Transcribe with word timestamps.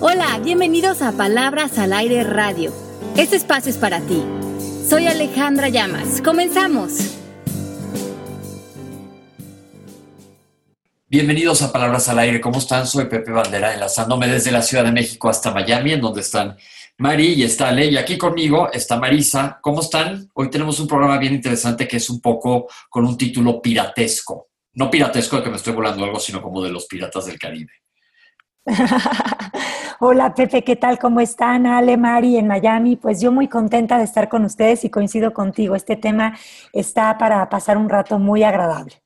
Hola, 0.00 0.38
bienvenidos 0.38 1.02
a 1.02 1.10
Palabras 1.10 1.76
al 1.76 1.92
Aire 1.92 2.22
Radio. 2.22 2.72
Este 3.16 3.34
espacio 3.34 3.68
es 3.68 3.78
para 3.78 4.00
ti. 4.00 4.22
Soy 4.88 5.08
Alejandra 5.08 5.70
Llamas. 5.70 6.22
Comenzamos. 6.22 7.16
Bienvenidos 11.08 11.62
a 11.62 11.72
Palabras 11.72 12.08
al 12.08 12.20
Aire. 12.20 12.40
¿Cómo 12.40 12.58
están? 12.58 12.86
Soy 12.86 13.06
Pepe 13.06 13.32
Bandera, 13.32 13.74
enlazándome 13.74 14.28
desde 14.28 14.52
la 14.52 14.62
Ciudad 14.62 14.84
de 14.84 14.92
México 14.92 15.28
hasta 15.28 15.50
Miami, 15.50 15.94
en 15.94 16.00
donde 16.00 16.20
están 16.20 16.56
Mari 16.98 17.32
y 17.32 17.42
está 17.42 17.70
Ale. 17.70 17.86
Y 17.86 17.96
aquí 17.96 18.16
conmigo 18.16 18.70
está 18.72 19.00
Marisa. 19.00 19.58
¿Cómo 19.60 19.80
están? 19.80 20.30
Hoy 20.34 20.48
tenemos 20.48 20.78
un 20.78 20.86
programa 20.86 21.18
bien 21.18 21.34
interesante 21.34 21.88
que 21.88 21.96
es 21.96 22.08
un 22.08 22.20
poco 22.20 22.68
con 22.88 23.04
un 23.04 23.18
título 23.18 23.60
piratesco. 23.60 24.50
No 24.74 24.88
piratesco 24.92 25.38
de 25.38 25.42
que 25.42 25.50
me 25.50 25.56
estoy 25.56 25.72
volando 25.72 26.04
algo, 26.04 26.20
sino 26.20 26.40
como 26.40 26.62
de 26.62 26.70
los 26.70 26.86
piratas 26.86 27.26
del 27.26 27.36
Caribe. 27.36 27.72
Hola 30.00 30.32
Pepe, 30.32 30.62
¿qué 30.62 30.76
tal? 30.76 30.96
¿Cómo 30.96 31.18
están? 31.18 31.66
Ale, 31.66 31.96
Mari 31.96 32.36
en 32.36 32.46
Miami. 32.46 32.94
Pues 32.94 33.20
yo 33.20 33.32
muy 33.32 33.48
contenta 33.48 33.98
de 33.98 34.04
estar 34.04 34.28
con 34.28 34.44
ustedes 34.44 34.84
y 34.84 34.90
coincido 34.90 35.32
contigo. 35.32 35.74
Este 35.74 35.96
tema 35.96 36.38
está 36.72 37.18
para 37.18 37.48
pasar 37.48 37.76
un 37.76 37.88
rato 37.88 38.16
muy 38.20 38.44
agradable. 38.44 39.02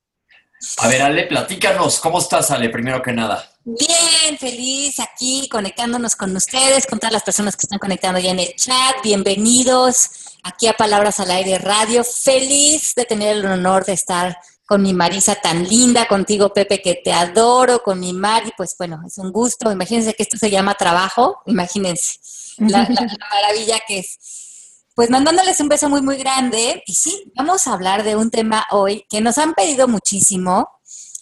A 0.77 0.89
ver, 0.89 1.01
Ale, 1.01 1.25
platícanos. 1.25 1.99
¿Cómo 1.99 2.19
estás, 2.19 2.51
Ale, 2.51 2.69
primero 2.69 3.01
que 3.01 3.11
nada? 3.11 3.43
Bien, 3.65 4.37
feliz 4.39 5.01
aquí 5.01 5.49
conectándonos 5.51 6.15
con 6.15 6.37
ustedes, 6.37 6.87
con 6.87 6.99
todas 6.99 7.15
las 7.15 7.23
personas 7.23 7.57
que 7.57 7.65
están 7.65 7.79
conectando 7.79 8.21
ya 8.21 8.33
en 8.33 8.41
el 8.41 8.55
chat. 8.55 8.97
Bienvenidos 9.03 10.37
aquí 10.43 10.67
a 10.67 10.75
Palabras 10.75 11.21
al 11.21 11.31
Aire 11.31 11.57
Radio. 11.57 12.05
Feliz 12.05 12.95
de 12.95 13.07
tener 13.07 13.39
el 13.39 13.47
honor 13.47 13.87
de 13.87 13.95
estar 13.95 14.37
con 14.73 14.81
mi 14.81 14.95
Marisa 14.95 15.35
tan 15.35 15.69
linda, 15.69 16.07
contigo 16.07 16.55
Pepe 16.55 16.81
que 16.81 16.95
te 17.05 17.13
adoro, 17.13 17.83
con 17.83 18.01
mi 18.01 18.15
Mari, 18.15 18.53
pues 18.57 18.75
bueno, 18.79 19.03
es 19.07 19.19
un 19.19 19.31
gusto. 19.31 19.71
Imagínense 19.71 20.15
que 20.15 20.23
esto 20.23 20.39
se 20.39 20.51
llama 20.51 20.73
trabajo, 20.77 21.43
imagínense 21.45 22.15
la, 22.57 22.89
la 22.89 23.07
maravilla 23.31 23.81
que 23.87 23.99
es. 23.99 24.87
Pues 24.95 25.11
mandándoles 25.11 25.61
un 25.61 25.69
beso 25.69 25.91
muy, 25.91 26.01
muy 26.01 26.17
grande. 26.17 26.83
Y 26.87 26.95
sí, 26.95 27.31
vamos 27.37 27.67
a 27.67 27.75
hablar 27.75 28.03
de 28.03 28.17
un 28.17 28.31
tema 28.31 28.67
hoy 28.71 29.05
que 29.11 29.21
nos 29.21 29.37
han 29.37 29.53
pedido 29.53 29.89
muchísimo. 29.89 30.67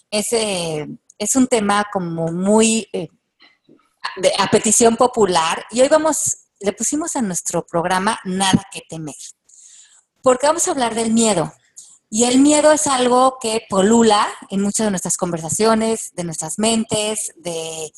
Es, 0.09 0.29
es 0.31 1.35
un 1.35 1.47
tema 1.47 1.85
como 1.91 2.31
muy 2.31 2.87
eh, 2.93 3.09
de, 4.15 4.31
a 4.39 4.47
petición 4.49 4.95
popular. 4.95 5.65
Y 5.71 5.81
hoy 5.81 5.89
vamos, 5.89 6.37
le 6.61 6.71
pusimos 6.71 7.17
a 7.17 7.21
nuestro 7.21 7.65
programa 7.67 8.17
Nada 8.23 8.63
que 8.71 8.83
temer. 8.87 9.15
Porque 10.23 10.47
vamos 10.47 10.65
a 10.69 10.71
hablar 10.71 10.95
del 10.95 11.11
miedo. 11.11 11.51
Y 12.11 12.25
el 12.25 12.39
miedo 12.39 12.71
es 12.71 12.85
algo 12.85 13.39
que 13.41 13.65
polula 13.67 14.27
en 14.49 14.61
muchas 14.61 14.85
de 14.85 14.91
nuestras 14.91 15.17
conversaciones, 15.17 16.13
de 16.13 16.23
nuestras 16.23 16.59
mentes, 16.59 17.33
de 17.37 17.91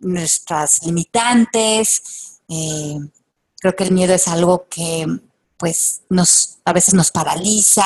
nuestras 0.00 0.84
limitantes. 0.84 2.40
Eh, 2.48 2.98
Creo 3.60 3.76
que 3.76 3.84
el 3.84 3.92
miedo 3.92 4.14
es 4.14 4.26
algo 4.26 4.66
que 4.68 5.06
pues 5.58 6.00
nos 6.08 6.58
a 6.64 6.72
veces 6.72 6.94
nos 6.94 7.10
paraliza, 7.10 7.84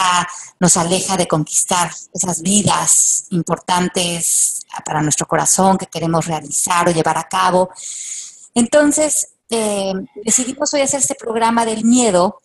nos 0.60 0.76
aleja 0.76 1.16
de 1.16 1.26
conquistar 1.26 1.90
esas 2.12 2.42
vidas 2.42 3.26
importantes 3.30 4.64
para 4.84 5.02
nuestro 5.02 5.26
corazón 5.26 5.76
que 5.76 5.86
queremos 5.86 6.26
realizar 6.26 6.88
o 6.88 6.92
llevar 6.92 7.18
a 7.18 7.28
cabo. 7.28 7.70
Entonces, 8.54 9.32
eh, 9.50 9.92
decidimos 10.24 10.72
hoy 10.72 10.82
hacer 10.82 11.00
este 11.00 11.16
programa 11.16 11.66
del 11.66 11.84
miedo 11.84 12.40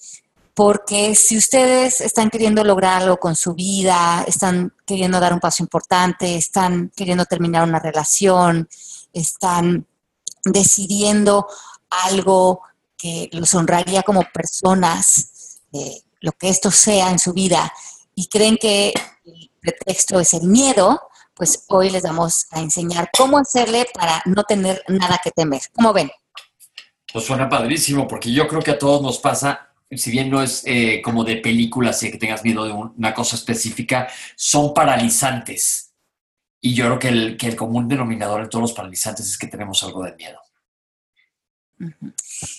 porque 0.59 1.15
si 1.15 1.37
ustedes 1.37 2.01
están 2.01 2.29
queriendo 2.29 2.65
lograr 2.65 3.01
algo 3.01 3.15
con 3.15 3.33
su 3.33 3.53
vida, 3.53 4.25
están 4.27 4.73
queriendo 4.85 5.17
dar 5.17 5.31
un 5.31 5.39
paso 5.39 5.63
importante, 5.63 6.35
están 6.35 6.91
queriendo 6.93 7.23
terminar 7.23 7.63
una 7.63 7.79
relación, 7.79 8.67
están 9.13 9.87
decidiendo 10.43 11.47
algo 11.89 12.59
que 12.97 13.29
los 13.31 13.53
honraría 13.53 14.03
como 14.03 14.21
personas, 14.33 15.61
eh, 15.71 16.01
lo 16.19 16.33
que 16.33 16.49
esto 16.49 16.71
sea 16.71 17.09
en 17.09 17.19
su 17.19 17.31
vida, 17.31 17.71
y 18.13 18.27
creen 18.27 18.57
que 18.57 18.91
el 19.23 19.51
pretexto 19.61 20.19
es 20.19 20.33
el 20.33 20.43
miedo, 20.43 20.99
pues 21.35 21.63
hoy 21.69 21.89
les 21.89 22.03
vamos 22.03 22.47
a 22.51 22.59
enseñar 22.59 23.09
cómo 23.17 23.37
hacerle 23.37 23.87
para 23.93 24.21
no 24.25 24.43
tener 24.43 24.83
nada 24.89 25.21
que 25.23 25.31
temer. 25.31 25.61
¿Cómo 25.73 25.93
ven? 25.93 26.11
Pues 27.13 27.23
suena 27.25 27.47
padrísimo, 27.47 28.09
porque 28.09 28.33
yo 28.33 28.45
creo 28.45 28.61
que 28.61 28.71
a 28.71 28.77
todos 28.77 29.01
nos 29.01 29.19
pasa, 29.19 29.68
si 29.91 30.11
bien 30.11 30.29
no 30.29 30.41
es 30.41 30.63
eh, 30.65 31.01
como 31.03 31.23
de 31.23 31.37
película, 31.37 31.93
si 31.93 32.11
que 32.11 32.17
tengas 32.17 32.43
miedo 32.43 32.63
de 32.65 32.71
una 32.71 33.13
cosa 33.13 33.35
específica, 33.35 34.07
son 34.35 34.73
paralizantes. 34.73 35.93
Y 36.61 36.73
yo 36.73 36.85
creo 36.85 36.99
que 36.99 37.07
el, 37.07 37.37
que 37.37 37.47
el 37.47 37.55
común 37.55 37.87
denominador 37.87 38.41
en 38.41 38.49
todos 38.49 38.63
los 38.63 38.73
paralizantes 38.73 39.27
es 39.27 39.37
que 39.37 39.47
tenemos 39.47 39.83
algo 39.83 40.03
de 40.03 40.15
miedo. 40.15 40.39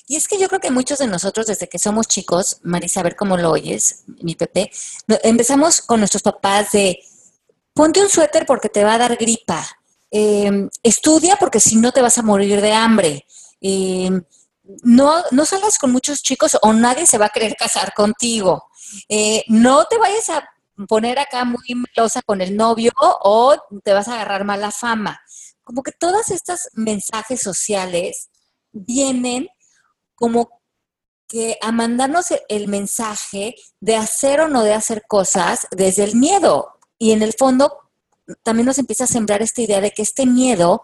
Y 0.09 0.17
es 0.17 0.27
que 0.27 0.39
yo 0.39 0.49
creo 0.49 0.61
que 0.61 0.71
muchos 0.71 0.99
de 0.99 1.07
nosotros, 1.07 1.47
desde 1.47 1.69
que 1.69 1.79
somos 1.79 2.09
chicos, 2.09 2.59
Marisa, 2.63 3.01
a 3.01 3.03
ver 3.03 3.17
cómo 3.17 3.37
lo 3.37 3.51
oyes, 3.51 4.05
mi 4.23 4.35
Pepe, 4.35 4.71
empezamos 5.23 5.83
con 5.83 6.01
nuestros 6.01 6.23
papás 6.23 6.73
de 6.73 6.99
ponte 7.73 8.01
un 8.01 8.09
suéter 8.09 8.47
porque 8.47 8.69
te 8.69 8.83
va 8.83 8.95
a 8.95 8.99
dar 8.99 9.17
gripa, 9.17 9.65
em, 10.11 10.69
estudia 10.83 11.37
porque 11.37 11.61
si 11.61 11.77
no 11.77 11.93
te 11.93 12.03
vas 12.03 12.19
a 12.19 12.23
morir 12.23 12.61
de 12.61 12.73
hambre, 12.73 13.27
em, 13.61 14.23
no, 14.83 15.23
no 15.31 15.45
salgas 15.45 15.79
con 15.79 15.93
muchos 15.93 16.23
chicos 16.23 16.57
o 16.63 16.73
nadie 16.73 17.07
se 17.07 17.19
va 17.19 17.27
a 17.27 17.31
querer 17.31 17.57
casar 17.57 17.95
contigo, 17.95 18.65
eh, 19.09 19.45
no 19.49 19.85
te 19.87 19.99
vayas 19.99 20.29
a 20.31 20.49
poner 20.89 21.19
acá 21.19 21.45
muy 21.45 21.75
melosa 21.75 22.23
con 22.23 22.41
el 22.41 22.57
novio 22.57 22.93
o 22.99 23.57
te 23.85 23.93
vas 23.93 24.09
a 24.09 24.15
agarrar 24.15 24.45
mala 24.45 24.71
fama. 24.71 25.21
Como 25.63 25.83
que 25.83 25.93
todos 25.93 26.31
estos 26.31 26.69
mensajes 26.73 27.41
sociales 27.41 28.31
vienen 28.73 29.49
como 30.15 30.61
que 31.29 31.59
a 31.63 31.71
mandarnos 31.71 32.27
el 32.49 32.67
mensaje 32.67 33.55
de 33.79 33.97
hacer 33.97 34.41
o 34.41 34.49
no 34.49 34.65
de 34.65 34.75
hacer 34.75 35.05
cosas 35.07 35.67
desde 35.71 36.05
el 36.05 36.17
miedo. 36.17 36.73
Y 36.99 37.13
en 37.13 37.23
el 37.23 37.35
fondo 37.35 37.91
también 38.43 38.67
nos 38.67 38.79
empieza 38.79 39.05
a 39.05 39.09
sembrar 39.09 39.43
esta 39.43 39.63
idea 39.63 39.81
de 39.81 39.93
que 39.93 40.03
este 40.03 40.27
miedo 40.27 40.83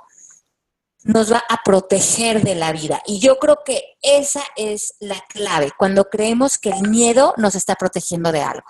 nos 1.06 1.32
va 1.32 1.42
a 1.48 1.60
proteger 1.64 2.42
de 2.42 2.54
la 2.54 2.72
vida. 2.72 3.00
Y 3.06 3.20
yo 3.20 3.38
creo 3.38 3.60
que 3.64 3.82
esa 4.02 4.42
es 4.56 4.94
la 5.00 5.16
clave, 5.28 5.70
cuando 5.78 6.10
creemos 6.10 6.58
que 6.58 6.70
el 6.70 6.88
miedo 6.88 7.32
nos 7.36 7.54
está 7.54 7.76
protegiendo 7.76 8.32
de 8.32 8.42
algo. 8.42 8.66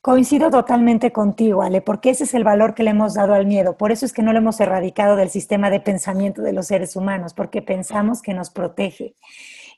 Coincido 0.00 0.50
totalmente 0.50 1.12
contigo, 1.12 1.62
Ale, 1.62 1.80
porque 1.80 2.10
ese 2.10 2.24
es 2.24 2.34
el 2.34 2.42
valor 2.42 2.74
que 2.74 2.82
le 2.82 2.90
hemos 2.90 3.14
dado 3.14 3.34
al 3.34 3.46
miedo. 3.46 3.76
Por 3.76 3.92
eso 3.92 4.04
es 4.04 4.12
que 4.12 4.22
no 4.22 4.32
lo 4.32 4.38
hemos 4.38 4.58
erradicado 4.58 5.14
del 5.14 5.30
sistema 5.30 5.70
de 5.70 5.78
pensamiento 5.78 6.42
de 6.42 6.52
los 6.52 6.66
seres 6.66 6.96
humanos, 6.96 7.34
porque 7.34 7.62
pensamos 7.62 8.20
que 8.20 8.34
nos 8.34 8.50
protege. 8.50 9.14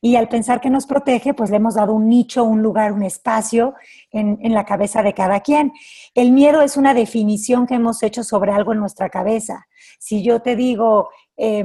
Y 0.00 0.16
al 0.16 0.28
pensar 0.28 0.60
que 0.60 0.70
nos 0.70 0.86
protege, 0.86 1.34
pues 1.34 1.50
le 1.50 1.56
hemos 1.56 1.74
dado 1.74 1.92
un 1.92 2.08
nicho, 2.08 2.44
un 2.44 2.62
lugar, 2.62 2.92
un 2.92 3.02
espacio 3.02 3.74
en, 4.10 4.38
en, 4.42 4.54
la 4.54 4.64
cabeza 4.64 5.02
de 5.02 5.14
cada 5.14 5.40
quien. 5.40 5.72
El 6.14 6.32
miedo 6.32 6.62
es 6.62 6.76
una 6.76 6.94
definición 6.94 7.66
que 7.66 7.74
hemos 7.74 8.02
hecho 8.02 8.24
sobre 8.24 8.52
algo 8.52 8.72
en 8.72 8.80
nuestra 8.80 9.08
cabeza. 9.08 9.66
Si 9.98 10.22
yo 10.22 10.40
te 10.40 10.56
digo, 10.56 11.08
eh, 11.36 11.64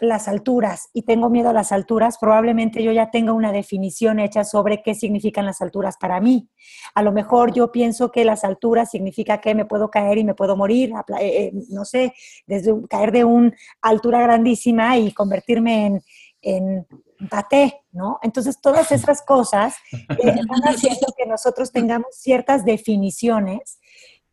las 0.00 0.28
alturas 0.28 0.90
y 0.92 1.02
tengo 1.02 1.28
miedo 1.28 1.50
a 1.50 1.52
las 1.52 1.72
alturas, 1.72 2.18
probablemente 2.18 2.82
yo 2.82 2.92
ya 2.92 3.10
tenga 3.10 3.32
una 3.32 3.52
definición 3.52 4.20
hecha 4.20 4.44
sobre 4.44 4.82
qué 4.82 4.94
significan 4.94 5.46
las 5.46 5.60
alturas 5.60 5.96
para 5.98 6.20
mí. 6.20 6.48
A 6.94 7.02
lo 7.02 7.12
mejor 7.12 7.52
yo 7.52 7.72
pienso 7.72 8.10
que 8.10 8.24
las 8.24 8.44
alturas 8.44 8.90
significa 8.90 9.40
que 9.40 9.54
me 9.54 9.64
puedo 9.64 9.90
caer 9.90 10.18
y 10.18 10.24
me 10.24 10.34
puedo 10.34 10.56
morir, 10.56 10.92
eh, 11.20 11.20
eh, 11.20 11.52
no 11.70 11.84
sé, 11.84 12.14
desde 12.46 12.74
caer 12.88 13.12
de 13.12 13.24
una 13.24 13.52
altura 13.82 14.20
grandísima 14.22 14.96
y 14.98 15.12
convertirme 15.12 15.86
en, 15.86 16.02
en 16.42 16.86
paté, 17.28 17.80
¿no? 17.90 18.20
Entonces 18.22 18.60
todas 18.60 18.92
esas 18.92 19.22
cosas 19.22 19.74
eh, 19.92 20.06
van 20.48 20.62
haciendo 20.62 21.06
que 21.16 21.26
nosotros 21.26 21.72
tengamos 21.72 22.08
ciertas 22.12 22.64
definiciones 22.64 23.78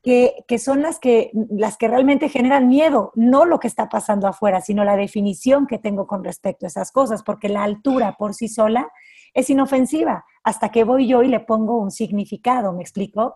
que, 0.05 0.59
son 0.59 0.83
las 0.83 0.99
que, 0.99 1.31
las 1.49 1.77
que 1.77 1.87
realmente 1.87 2.29
generan 2.29 2.67
miedo, 2.67 3.11
no 3.15 3.43
lo 3.45 3.59
que 3.59 3.67
está 3.67 3.89
pasando 3.89 4.27
afuera, 4.27 4.61
sino 4.61 4.83
la 4.83 4.95
definición 4.95 5.65
que 5.65 5.79
tengo 5.79 6.05
con 6.05 6.23
respecto 6.23 6.65
a 6.65 6.69
esas 6.69 6.91
cosas, 6.91 7.23
porque 7.23 7.49
la 7.49 7.63
altura 7.63 8.15
por 8.15 8.35
sí 8.35 8.47
sola 8.47 8.87
es 9.33 9.49
inofensiva, 9.49 10.23
hasta 10.43 10.69
que 10.69 10.83
voy 10.83 11.07
yo 11.07 11.23
y 11.23 11.27
le 11.27 11.39
pongo 11.39 11.77
un 11.77 11.89
significado, 11.89 12.71
¿me 12.71 12.83
explico? 12.83 13.35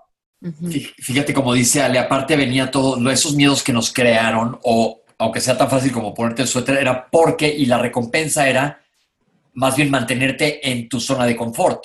Fíjate 1.00 1.34
como 1.34 1.54
dice 1.54 1.82
Ale, 1.82 1.98
aparte 1.98 2.36
venía 2.36 2.70
todos 2.70 3.04
esos 3.12 3.36
miedos 3.36 3.64
que 3.64 3.74
nos 3.74 3.92
crearon, 3.92 4.60
o 4.64 5.02
aunque 5.18 5.42
sea 5.42 5.58
tan 5.58 5.72
fácil 5.72 5.92
como 5.92 6.14
ponerte 6.14 6.44
el 6.44 6.48
suéter, 6.48 6.78
era 6.78 7.10
porque, 7.10 7.48
y 7.48 7.66
la 7.66 7.80
recompensa 7.80 8.48
era 8.48 8.80
más 9.54 9.76
bien 9.76 9.90
mantenerte 9.90 10.70
en 10.70 10.88
tu 10.88 11.00
zona 11.00 11.26
de 11.26 11.36
confort. 11.36 11.84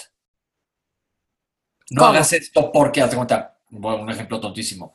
No 1.91 2.05
hagas 2.05 2.35
esto 2.35 2.70
porque, 2.70 3.00
hazte 3.00 3.17
cuenta, 3.17 3.54
un 3.75 4.11
ejemplo 4.11 4.41
tontísimo. 4.41 4.94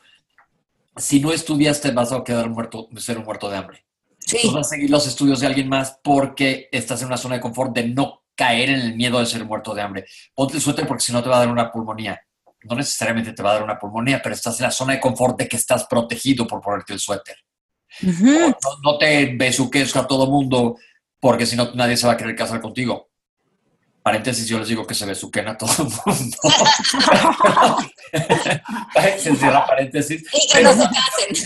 Si 0.95 1.19
no 1.19 1.31
estudias, 1.31 1.79
te 1.81 1.91
vas 1.91 2.11
a 2.11 2.23
quedar 2.23 2.49
muerto, 2.49 2.87
ser 2.97 3.17
un 3.17 3.25
muerto 3.25 3.49
de 3.49 3.57
hambre. 3.57 3.85
Sí. 4.19 4.51
vas 4.53 4.67
a 4.67 4.69
seguir 4.69 4.89
los 4.89 5.07
estudios 5.07 5.39
de 5.39 5.47
alguien 5.47 5.67
más 5.67 5.99
porque 6.03 6.67
estás 6.71 7.01
en 7.01 7.07
una 7.07 7.17
zona 7.17 7.35
de 7.35 7.41
confort 7.41 7.73
de 7.73 7.87
no 7.87 8.23
caer 8.35 8.69
en 8.69 8.79
el 8.81 8.95
miedo 8.95 9.19
de 9.19 9.25
ser 9.25 9.43
muerto 9.43 9.73
de 9.73 9.81
hambre. 9.81 10.05
Ponte 10.33 10.55
el 10.55 10.61
suéter 10.61 10.87
porque 10.87 11.03
si 11.03 11.11
no 11.11 11.23
te 11.23 11.29
va 11.29 11.37
a 11.37 11.39
dar 11.39 11.49
una 11.49 11.71
pulmonía. 11.71 12.21
No 12.63 12.75
necesariamente 12.75 13.33
te 13.33 13.41
va 13.41 13.51
a 13.51 13.53
dar 13.55 13.63
una 13.63 13.79
pulmonía, 13.79 14.21
pero 14.21 14.35
estás 14.35 14.59
en 14.59 14.65
la 14.65 14.71
zona 14.71 14.93
de 14.93 14.99
confort 14.99 15.37
de 15.37 15.47
que 15.47 15.57
estás 15.57 15.85
protegido 15.85 16.45
por 16.45 16.61
ponerte 16.61 16.93
el 16.93 16.99
suéter. 16.99 17.37
no, 18.01 18.55
no, 18.83 18.97
te 18.97 19.35
besuques 19.35 19.95
a 19.95 20.05
todo 20.05 20.27
mundo 20.27 20.77
porque 21.19 21.45
si 21.45 21.55
no 21.55 21.73
nadie 21.73 21.97
se 21.97 22.07
va 22.07 22.13
a 22.13 22.17
querer 22.17 22.35
casar 22.35 22.61
contigo. 22.61 23.08
Paréntesis, 24.09 24.47
yo 24.47 24.57
les 24.57 24.67
digo 24.67 24.87
que 24.87 24.95
se 24.95 25.05
besuquen 25.05 25.47
a 25.49 25.55
todo 25.55 25.69
el 25.77 25.83
mundo. 25.83 26.37
se 29.19 29.35
cierra 29.35 29.63
paréntesis. 29.67 30.23
Y 30.33 30.51
que 30.51 30.63
no 30.63 30.73
se 30.73 30.79
casen. 30.79 31.29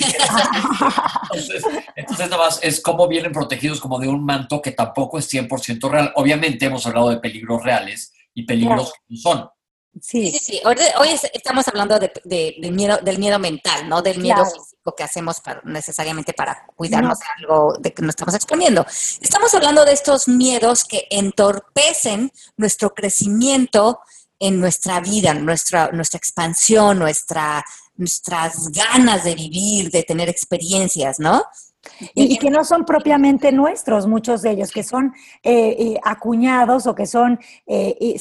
entonces, 1.34 1.66
entonces, 1.94 2.30
nada 2.30 2.46
más 2.46 2.62
es 2.64 2.80
cómo 2.80 3.10
vienen 3.10 3.34
protegidos 3.34 3.82
como 3.82 4.00
de 4.00 4.08
un 4.08 4.24
manto 4.24 4.62
que 4.62 4.72
tampoco 4.72 5.20
es 5.20 5.30
100% 5.30 5.92
real. 5.92 6.14
Obviamente 6.16 6.68
hemos 6.68 6.88
hablado 6.88 7.10
de 7.10 7.18
peligros 7.18 7.62
reales 7.62 8.14
y 8.34 8.44
peligros 8.44 8.94
que 8.94 9.00
no 9.10 9.18
son. 9.18 9.50
Sí, 10.02 10.32
sí, 10.32 10.40
sí. 10.40 10.62
Hoy, 10.66 11.10
estamos 11.34 11.68
hablando 11.68 12.00
de, 12.00 12.56
miedo, 12.72 12.98
del 13.04 13.20
miedo 13.20 13.38
mental, 13.38 13.88
¿no? 13.88 14.02
Del 14.02 14.20
miedo 14.20 14.44
físico 14.46 14.96
que 14.96 15.04
hacemos 15.04 15.40
para, 15.40 15.62
necesariamente 15.66 16.34
para 16.34 16.66
cuidarnos 16.76 17.20
de 17.20 17.26
algo 17.38 17.74
de 17.80 17.94
que 17.94 18.02
nos 18.02 18.10
estamos 18.10 18.34
exponiendo. 18.34 18.86
Estamos 19.22 19.54
hablando 19.54 19.86
de 19.86 19.94
estos 19.94 20.28
miedos 20.28 20.84
que 20.84 21.08
entorpecen 21.12 22.32
nuestro 22.58 22.94
crecimiento 22.94 24.00
en 24.40 24.60
nuestra 24.60 25.00
vida, 25.00 25.34
nuestra, 25.34 25.92
nuestra 25.92 26.18
expansión, 26.18 27.00
nuestra, 27.00 27.64
nuestras 27.96 28.70
ganas 28.70 29.24
de 29.24 29.36
vivir, 29.36 29.92
de 29.92 30.04
tener 30.04 30.28
experiencias, 30.28 31.20
¿no? 31.20 31.46
Y, 32.16 32.38
que 32.38 32.50
no 32.50 32.64
son 32.64 32.86
propiamente 32.86 33.52
nuestros, 33.52 34.08
muchos 34.08 34.42
de 34.42 34.52
ellos, 34.52 34.72
que 34.72 34.84
son 34.84 35.14
eh, 35.44 35.76
eh, 35.78 36.00
acuñados 36.04 36.88
o 36.88 36.96
que 36.96 37.06
son, 37.06 37.40
eh, 37.68 38.16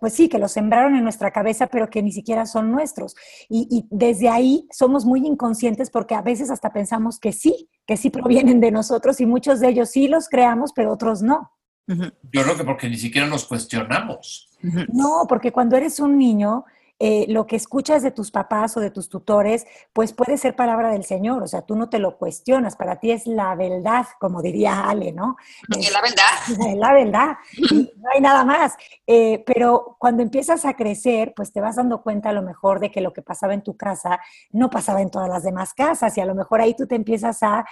pues 0.00 0.12
sí, 0.12 0.28
que 0.28 0.38
los 0.38 0.52
sembraron 0.52 0.94
en 0.94 1.02
nuestra 1.02 1.30
cabeza, 1.30 1.66
pero 1.66 1.88
que 1.88 2.02
ni 2.02 2.12
siquiera 2.12 2.46
son 2.46 2.70
nuestros. 2.70 3.16
Y, 3.48 3.86
desde 3.90 4.28
ahí 4.28 4.66
somos 4.70 5.04
muy 5.04 5.26
inconscientes 5.26 5.90
porque 5.90 6.14
a 6.14 6.22
veces 6.22 6.50
hasta 6.50 6.72
pensamos 6.72 7.18
que 7.18 7.32
sí, 7.32 7.68
que 7.86 7.96
sí 7.96 8.10
provienen 8.10 8.60
de 8.60 8.70
nosotros 8.70 9.20
y 9.20 9.26
muchos 9.26 9.60
de 9.60 9.68
ellos 9.68 9.90
sí 9.90 10.06
los 10.06 10.28
creamos, 10.28 10.72
pero 10.74 10.92
otros 10.92 11.22
no. 11.22 11.52
Yo 11.86 12.42
creo 12.42 12.56
que 12.56 12.64
porque 12.64 12.88
ni 12.88 12.96
siquiera 12.96 13.26
los 13.26 13.46
cuestionamos. 13.46 14.48
No, 14.92 15.24
porque 15.28 15.50
cuando 15.50 15.76
eres 15.76 15.98
un 15.98 16.18
niño, 16.18 16.64
eh, 17.02 17.24
lo 17.28 17.46
que 17.46 17.56
escuchas 17.56 18.02
de 18.02 18.10
tus 18.10 18.30
papás 18.30 18.76
o 18.76 18.80
de 18.80 18.90
tus 18.90 19.08
tutores, 19.08 19.66
pues 19.94 20.12
puede 20.12 20.36
ser 20.36 20.54
palabra 20.54 20.90
del 20.90 21.02
Señor, 21.02 21.42
o 21.42 21.46
sea, 21.46 21.62
tú 21.62 21.74
no 21.74 21.88
te 21.88 21.98
lo 21.98 22.18
cuestionas, 22.18 22.76
para 22.76 23.00
ti 23.00 23.10
es 23.10 23.26
la 23.26 23.54
verdad, 23.54 24.04
como 24.20 24.42
diría 24.42 24.84
Ale, 24.84 25.12
¿no? 25.12 25.38
Es 25.80 25.90
la 25.90 26.02
verdad. 26.02 26.68
Es 26.68 26.76
la 26.76 26.92
verdad, 26.92 27.36
no 27.70 28.10
hay 28.14 28.20
nada 28.20 28.44
más. 28.44 28.76
Eh, 29.06 29.42
pero 29.46 29.96
cuando 29.98 30.22
empiezas 30.22 30.66
a 30.66 30.74
crecer, 30.74 31.32
pues 31.34 31.52
te 31.52 31.62
vas 31.62 31.76
dando 31.76 32.02
cuenta 32.02 32.28
a 32.28 32.32
lo 32.34 32.42
mejor 32.42 32.80
de 32.80 32.90
que 32.90 33.00
lo 33.00 33.14
que 33.14 33.22
pasaba 33.22 33.54
en 33.54 33.62
tu 33.62 33.78
casa 33.78 34.20
no 34.50 34.68
pasaba 34.68 35.00
en 35.00 35.10
todas 35.10 35.30
las 35.30 35.42
demás 35.42 35.72
casas 35.72 36.14
y 36.18 36.20
a 36.20 36.26
lo 36.26 36.34
mejor 36.34 36.60
ahí 36.60 36.74
tú 36.74 36.86
te 36.86 36.96
empiezas 36.96 37.42
a, 37.42 37.64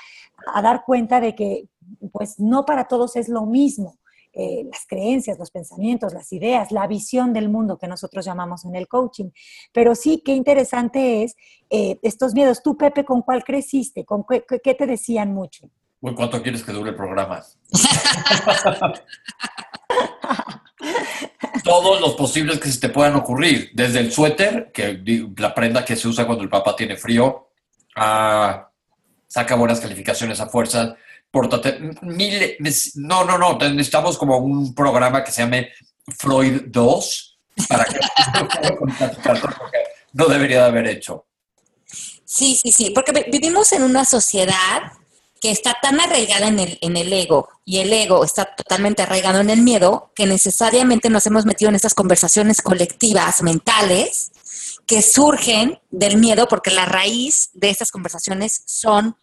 a 0.55 0.63
dar 0.63 0.85
cuenta 0.87 1.21
de 1.21 1.35
que 1.35 1.69
pues 2.13 2.41
no 2.41 2.65
para 2.65 2.89
todos 2.89 3.15
es 3.17 3.29
lo 3.29 3.45
mismo. 3.45 3.99
Eh, 4.41 4.63
las 4.71 4.87
creencias, 4.87 5.37
los 5.37 5.51
pensamientos, 5.51 6.15
las 6.15 6.33
ideas, 6.33 6.71
la 6.71 6.87
visión 6.87 7.33
del 7.33 7.49
mundo 7.49 7.77
que 7.77 7.89
nosotros 7.89 8.25
llamamos 8.25 8.65
en 8.65 8.77
el 8.77 8.87
coaching. 8.87 9.31
Pero 9.73 9.97
sí, 9.97 10.23
qué 10.25 10.33
interesante 10.33 11.25
es 11.25 11.35
eh, 11.71 11.99
estos 12.03 12.35
miedos. 12.35 12.63
Tú, 12.63 12.77
Pepe, 12.77 13.05
¿con 13.05 13.23
cuál 13.23 13.43
creciste? 13.43 14.05
¿Con 14.05 14.25
qué, 14.25 14.75
te 14.75 14.87
decían 14.87 15.35
mucho? 15.35 15.69
¿Cuánto 16.01 16.41
quieres 16.41 16.63
que 16.63 16.71
dure 16.71 16.91
el 16.91 16.97
programa? 16.97 17.43
Todos 21.65 22.01
los 22.01 22.15
posibles 22.15 22.61
que 22.61 22.69
se 22.69 22.79
te 22.79 22.91
puedan 22.91 23.17
ocurrir, 23.17 23.73
desde 23.75 23.99
el 23.99 24.13
suéter, 24.13 24.71
que 24.71 25.03
la 25.37 25.53
prenda 25.53 25.85
que 25.85 25.97
se 25.97 26.07
usa 26.07 26.27
cuando 26.27 26.45
el 26.45 26.49
papá 26.49 26.77
tiene 26.77 26.97
frío, 26.97 27.49
a 27.97 28.71
saca 29.27 29.57
buenas 29.57 29.81
calificaciones 29.81 30.41
a 30.41 30.47
fuerza, 30.47 30.95
pórtate. 31.31 31.79
Mil, 32.03 32.57
no, 32.97 33.25
no, 33.25 33.39
no, 33.39 33.59
necesitamos 33.59 34.17
como 34.19 34.39
un 34.39 34.75
programa 34.75 35.23
que 35.23 35.33
se 35.33 35.43
llame 35.43 35.71
Freud 36.17 36.63
2 36.67 37.39
para 37.69 37.85
que 37.85 37.99
no 40.13 40.27
debería 40.27 40.63
de 40.63 40.69
haber 40.69 40.87
hecho. 40.87 41.27
Sí, 42.25 42.59
sí, 42.63 42.73
sí, 42.73 42.91
porque 42.91 43.27
vivimos 43.31 43.73
en 43.73 43.83
una 43.83 44.05
sociedad 44.05 44.93
que 45.41 45.51
está 45.51 45.77
tan 45.81 46.01
arraigada 46.01 46.49
en 46.49 46.59
el, 46.59 46.79
en 46.81 46.97
el 46.97 47.13
ego 47.13 47.49
y 47.65 47.79
el 47.79 47.93
ego 47.93 48.25
está 48.25 48.55
totalmente 48.57 49.03
arraigado 49.03 49.41
en 49.41 49.51
el 49.51 49.63
miedo 49.63 50.11
que 50.15 50.27
necesariamente 50.27 51.11
nos 51.11 51.27
hemos 51.27 51.47
metido 51.47 51.69
en 51.69 51.77
estas 51.77 51.95
conversaciones 51.95 52.61
colectivas 52.61 53.43
mentales 53.43 54.33
que 54.87 55.03
surgen 55.03 55.79
del 55.91 56.17
miedo 56.17 56.49
porque 56.49 56.71
la 56.71 56.87
raíz 56.87 57.51
de 57.55 57.71
estas 57.71 57.91
conversaciones 57.91 58.63
son 58.67 59.17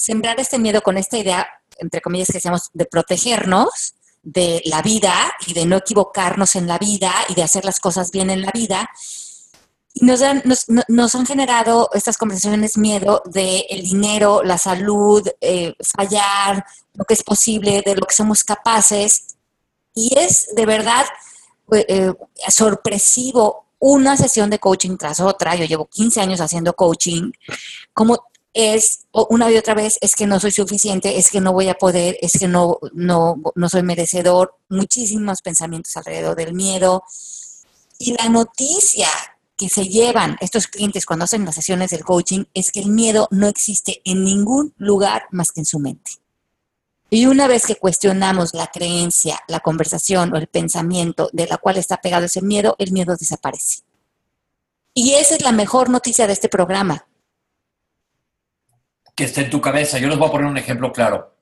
sembrar 0.00 0.40
este 0.40 0.58
miedo 0.58 0.80
con 0.80 0.96
esta 0.96 1.18
idea, 1.18 1.46
entre 1.78 2.00
comillas, 2.00 2.28
que 2.28 2.38
decíamos, 2.38 2.70
de 2.72 2.86
protegernos 2.86 3.94
de 4.22 4.62
la 4.64 4.80
vida 4.80 5.14
y 5.46 5.52
de 5.52 5.66
no 5.66 5.76
equivocarnos 5.76 6.56
en 6.56 6.66
la 6.66 6.78
vida 6.78 7.12
y 7.28 7.34
de 7.34 7.42
hacer 7.42 7.66
las 7.66 7.80
cosas 7.80 8.10
bien 8.10 8.30
en 8.30 8.40
la 8.40 8.50
vida. 8.50 8.88
Y 9.92 10.06
nos, 10.06 10.22
nos, 10.88 11.14
han 11.14 11.26
generado 11.26 11.90
estas 11.92 12.16
conversaciones 12.16 12.78
miedo 12.78 13.22
de 13.26 13.66
el 13.68 13.82
dinero, 13.82 14.42
la 14.42 14.56
salud, 14.56 15.22
eh, 15.38 15.74
fallar, 15.94 16.64
lo 16.94 17.04
que 17.04 17.14
es 17.14 17.22
posible, 17.22 17.82
de 17.84 17.96
lo 17.96 18.06
que 18.06 18.14
somos 18.14 18.42
capaces. 18.42 19.26
Y 19.94 20.18
es 20.18 20.54
de 20.54 20.64
verdad 20.64 21.04
eh, 21.72 21.84
eh, 21.88 22.12
sorpresivo 22.48 23.66
una 23.78 24.16
sesión 24.16 24.48
de 24.48 24.58
coaching 24.58 24.96
tras 24.96 25.20
otra. 25.20 25.56
Yo 25.56 25.66
llevo 25.66 25.86
15 25.86 26.22
años 26.22 26.40
haciendo 26.40 26.72
coaching, 26.74 27.32
como 27.92 28.29
es 28.52 29.06
una 29.12 29.50
y 29.50 29.56
otra 29.56 29.74
vez 29.74 29.98
es 30.00 30.16
que 30.16 30.26
no 30.26 30.40
soy 30.40 30.50
suficiente, 30.50 31.18
es 31.18 31.30
que 31.30 31.40
no 31.40 31.52
voy 31.52 31.68
a 31.68 31.74
poder, 31.74 32.16
es 32.20 32.32
que 32.38 32.48
no, 32.48 32.78
no, 32.92 33.40
no 33.54 33.68
soy 33.68 33.82
merecedor, 33.82 34.56
muchísimos 34.68 35.42
pensamientos 35.42 35.96
alrededor 35.96 36.36
del 36.36 36.54
miedo. 36.54 37.04
Y 37.98 38.14
la 38.14 38.28
noticia 38.28 39.08
que 39.56 39.68
se 39.68 39.84
llevan 39.84 40.36
estos 40.40 40.66
clientes 40.66 41.04
cuando 41.04 41.26
hacen 41.26 41.44
las 41.44 41.54
sesiones 41.54 41.90
del 41.90 42.04
coaching 42.04 42.44
es 42.54 42.72
que 42.72 42.80
el 42.80 42.88
miedo 42.88 43.28
no 43.30 43.46
existe 43.46 44.00
en 44.04 44.24
ningún 44.24 44.74
lugar 44.78 45.24
más 45.30 45.52
que 45.52 45.60
en 45.60 45.66
su 45.66 45.78
mente. 45.78 46.12
Y 47.10 47.26
una 47.26 47.48
vez 47.48 47.66
que 47.66 47.76
cuestionamos 47.76 48.54
la 48.54 48.68
creencia, 48.68 49.40
la 49.48 49.60
conversación 49.60 50.32
o 50.32 50.36
el 50.36 50.46
pensamiento 50.46 51.28
de 51.32 51.46
la 51.46 51.58
cual 51.58 51.76
está 51.76 52.00
pegado 52.00 52.24
ese 52.24 52.40
miedo, 52.40 52.76
el 52.78 52.92
miedo 52.92 53.16
desaparece. 53.16 53.82
Y 54.94 55.14
esa 55.14 55.34
es 55.34 55.42
la 55.42 55.52
mejor 55.52 55.90
noticia 55.90 56.26
de 56.26 56.32
este 56.32 56.48
programa, 56.48 57.06
que 59.20 59.26
esté 59.26 59.42
en 59.42 59.50
tu 59.50 59.60
cabeza. 59.60 59.98
Yo 59.98 60.08
les 60.08 60.16
voy 60.16 60.28
a 60.28 60.32
poner 60.32 60.46
un 60.46 60.56
ejemplo 60.56 60.90
claro. 60.90 61.36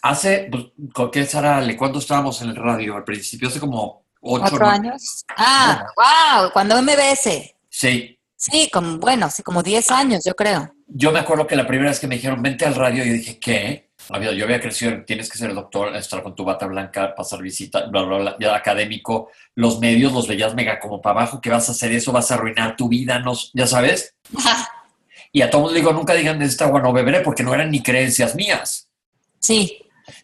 Hace, 0.00 0.48
pues, 0.48 1.10
¿qué 1.10 1.26
Sara? 1.26 1.60
¿Cuándo 1.76 1.98
estábamos 1.98 2.40
en 2.40 2.50
el 2.50 2.56
radio? 2.56 2.94
Al 2.94 3.02
principio, 3.02 3.48
hace 3.48 3.58
como 3.58 4.04
ocho 4.20 4.42
¿Cuatro 4.42 4.64
años. 4.64 5.24
Ah, 5.36 5.84
wow, 5.96 6.52
cuando 6.52 6.80
MBS. 6.80 7.52
Sí. 7.68 8.16
Sí, 8.36 8.70
como, 8.72 8.98
bueno, 8.98 9.28
sí, 9.28 9.42
como 9.42 9.64
diez 9.64 9.90
años, 9.90 10.22
yo 10.24 10.36
creo. 10.36 10.72
Yo 10.86 11.10
me 11.10 11.18
acuerdo 11.18 11.48
que 11.48 11.56
la 11.56 11.66
primera 11.66 11.90
vez 11.90 11.98
que 11.98 12.06
me 12.06 12.14
dijeron, 12.14 12.40
vente 12.40 12.64
al 12.64 12.76
radio, 12.76 13.02
yo 13.02 13.14
dije, 13.14 13.40
¿qué? 13.40 13.90
Yo 14.08 14.44
había 14.44 14.60
crecido, 14.60 15.04
tienes 15.04 15.28
que 15.28 15.36
ser 15.36 15.52
doctor, 15.52 15.96
estar 15.96 16.22
con 16.22 16.36
tu 16.36 16.44
bata 16.44 16.66
blanca, 16.66 17.12
pasar 17.12 17.42
visita, 17.42 17.86
bla, 17.86 18.02
bla, 18.02 18.18
bla, 18.18 18.36
ya 18.38 18.54
académico. 18.54 19.30
Los 19.56 19.80
medios 19.80 20.12
los 20.12 20.28
veías 20.28 20.54
mega 20.54 20.78
como 20.78 21.02
para 21.02 21.22
abajo, 21.22 21.40
que 21.40 21.50
vas 21.50 21.68
a 21.68 21.72
hacer 21.72 21.90
eso, 21.90 22.12
vas 22.12 22.30
a 22.30 22.34
arruinar 22.34 22.76
tu 22.76 22.88
vida, 22.88 23.18
no, 23.18 23.32
ya 23.52 23.66
sabes. 23.66 24.14
Y 25.32 25.42
a 25.42 25.50
todos 25.50 25.72
les 25.72 25.82
digo, 25.82 25.92
nunca 25.92 26.14
digan 26.14 26.38
de 26.38 26.46
esta 26.46 26.66
agua 26.66 26.80
no 26.80 26.92
beberé, 26.92 27.20
porque 27.20 27.42
no 27.42 27.54
eran 27.54 27.70
ni 27.70 27.82
creencias 27.82 28.34
mías. 28.34 28.88
Sí. 29.40 29.78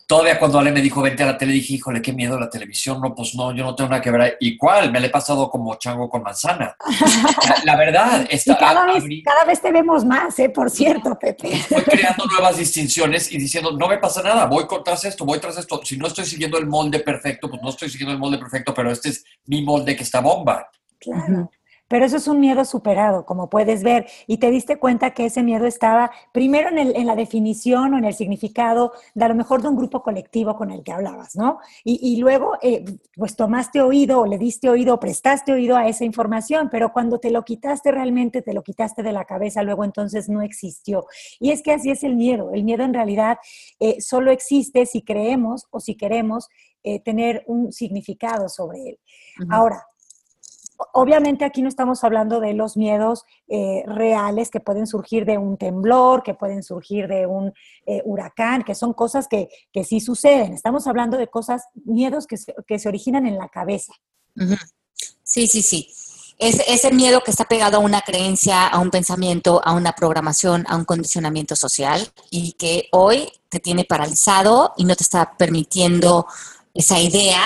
Todavía 0.06 0.38
cuando 0.38 0.59
Ale 0.59 0.71
me 0.71 0.80
dijo, 0.80 1.02
vente 1.02 1.23
a 1.23 1.26
la 1.26 1.38
tele, 1.38 1.52
dije, 1.52 1.75
híjole, 1.75 2.02
qué 2.02 2.12
miedo 2.12 2.38
la 2.38 2.49
televisión. 2.49 3.00
No, 3.00 3.14
pues 3.14 3.35
no, 3.35 3.54
yo 3.54 3.64
no 3.64 3.75
tengo 3.75 3.90
nada 3.90 4.02
que 4.02 4.11
ver. 4.11 4.37
¿Y 4.40 4.56
cuál? 4.56 4.92
Me 4.92 5.00
le 5.00 5.09
he 5.09 5.11
pasado 5.11 5.50
como 5.50 5.75
chango 5.76 6.09
con 6.09 6.23
manzana. 6.23 6.76
la, 7.64 7.76
verdad, 7.76 8.26
está, 8.30 8.56
cada, 8.59 8.87
vez, 8.87 9.04
cada 9.25 9.44
vez 9.44 9.61
te 9.61 9.73
vemos 9.73 10.04
más, 10.04 10.38
¿eh? 10.38 10.50
Por 10.50 10.71
cierto, 10.71 11.18
Pepe. 11.18 11.52
Estoy 11.56 11.82
creando 11.82 12.26
nuevas 12.26 12.59
distinciones 12.59 13.32
y 13.32 13.38
diciendo, 13.38 13.73
no 13.73 13.88
me 13.88 13.99
pasa 13.99 14.23
nada, 14.23 14.47
voy 14.47 14.66
tras 14.85 15.04
esto, 15.04 15.25
voy 15.25 15.40
tras 15.40 15.56
esto. 15.59 15.80
Si 15.85 15.97
no 15.97 16.06
estoy 16.06 16.26
siguiendo 16.26 16.59
el 16.59 16.66
molde 16.66 17.00
perfecto, 17.00 17.49
pues 17.49 17.61
no 17.62 17.71
estoy 17.71 17.88
siguiendo 17.88 18.12
el 18.12 18.18
molde 18.18 18.38
perfecto, 18.38 18.75
pero 18.75 18.92
este 18.92 19.09
es 19.09 19.25
mi 19.47 19.62
molde 19.62 19.97
que 19.97 20.02
está 20.02 20.21
bomba. 20.21 20.68
Claro. 20.99 21.50
Pero 21.92 22.06
eso 22.06 22.16
es 22.16 22.26
un 22.26 22.40
miedo 22.40 22.64
superado, 22.64 23.26
como 23.26 23.50
puedes 23.50 23.82
ver, 23.82 24.06
y 24.26 24.38
te 24.38 24.50
diste 24.50 24.78
cuenta 24.78 25.11
que 25.11 25.26
ese 25.26 25.42
miedo 25.42 25.66
estaba 25.66 26.11
primero 26.32 26.70
en, 26.70 27.06
la 27.06 27.14
definición 27.14 27.92
o 27.92 27.99
en 27.99 28.06
el 28.06 28.14
significado 28.14 28.94
de 29.12 29.26
a 29.26 29.28
lo 29.28 29.34
mejor 29.34 29.61
de 29.61 29.68
un 29.68 29.76
grupo 29.76 30.02
colectivo 30.02 30.56
con 30.56 30.70
el 30.70 30.82
que 30.82 30.92
hablabas, 30.92 31.37
¿no? 31.37 31.58
Y, 31.84 32.16
luego, 32.16 32.56
eh, 32.62 32.82
pues 33.14 33.37
tomaste 33.37 33.82
oído 33.82 34.20
o 34.20 34.26
le 34.26 34.38
diste 34.38 34.70
oído 34.70 34.94
o 34.94 35.00
prestaste 35.00 35.52
oído 35.52 35.76
a 35.76 35.87
esa 35.87 36.06
información, 36.06 36.70
pero 36.70 36.94
cuando 36.94 37.18
te 37.18 37.30
lo 37.30 37.44
quitaste 37.44 37.92
realmente, 37.92 38.40
te 38.40 38.54
lo 38.54 38.62
quitaste 38.62 39.02
de 39.02 39.12
la 39.12 39.26
cabeza, 39.26 39.62
luego 39.62 39.84
entonces 39.84 40.30
no 40.30 40.40
existió. 40.40 41.04
Y 41.40 41.50
es 41.50 41.61
que 41.61 41.72
así 41.72 41.90
es 41.90 42.04
el 42.04 42.16
miedo. 42.16 42.52
El 42.54 42.64
miedo 42.64 42.84
en 42.84 42.94
realidad 42.94 43.37
eh, 43.80 44.00
solo 44.00 44.30
existe 44.30 44.87
si 44.87 45.02
creemos 45.02 45.66
o 45.70 45.78
si 45.78 45.94
queremos 45.94 46.49
eh, 46.84 47.00
tener 47.00 47.44
un 47.46 47.70
significado 47.70 48.49
sobre 48.49 48.88
él. 48.88 48.99
Ahora, 49.50 49.87
obviamente 50.92 51.44
aquí 51.44 51.62
no 51.62 51.68
estamos 51.68 52.04
hablando 52.04 52.40
de 52.40 52.54
los 52.54 52.76
miedos 52.76 53.24
eh, 53.48 53.82
reales 53.86 54.50
que 54.50 54.60
pueden 54.60 54.86
surgir 54.86 55.24
de 55.24 55.38
un 55.38 55.56
temblor, 55.56 56.22
que 56.22 56.34
pueden 56.34 56.62
surgir 56.62 57.08
de 57.08 57.26
un 57.26 57.52
eh, 57.86 58.02
huracán, 58.04 58.62
que 58.62 58.74
son 58.74 58.92
cosas 58.92 59.28
que, 59.28 59.48
que, 59.72 59.84
sí 59.84 60.00
suceden. 60.00 60.52
Estamos 60.52 60.86
hablando 60.86 61.16
de 61.16 61.28
cosas, 61.28 61.64
miedos 61.84 62.26
que 62.26 62.36
se, 62.36 62.54
que 62.66 62.78
se 62.78 62.88
originan 62.88 63.26
en 63.26 63.38
la 63.38 63.48
cabeza. 63.48 63.92
Sí, 65.22 65.46
sí, 65.46 65.62
sí. 65.62 65.88
Es 66.38 66.60
ese 66.66 66.92
miedo 66.92 67.20
que 67.20 67.30
está 67.30 67.44
pegado 67.44 67.76
a 67.76 67.80
una 67.80 68.00
creencia, 68.00 68.66
a 68.66 68.80
un 68.80 68.90
pensamiento, 68.90 69.60
a 69.64 69.72
una 69.72 69.92
programación, 69.92 70.64
a 70.68 70.76
un 70.76 70.84
condicionamiento 70.84 71.54
social 71.54 72.08
y 72.30 72.52
que 72.54 72.88
hoy 72.90 73.30
te 73.48 73.60
tiene 73.60 73.84
paralizado 73.84 74.72
y 74.76 74.84
no 74.84 74.96
te 74.96 75.04
está 75.04 75.36
permitiendo 75.36 76.26
esa 76.74 76.98
idea 76.98 77.44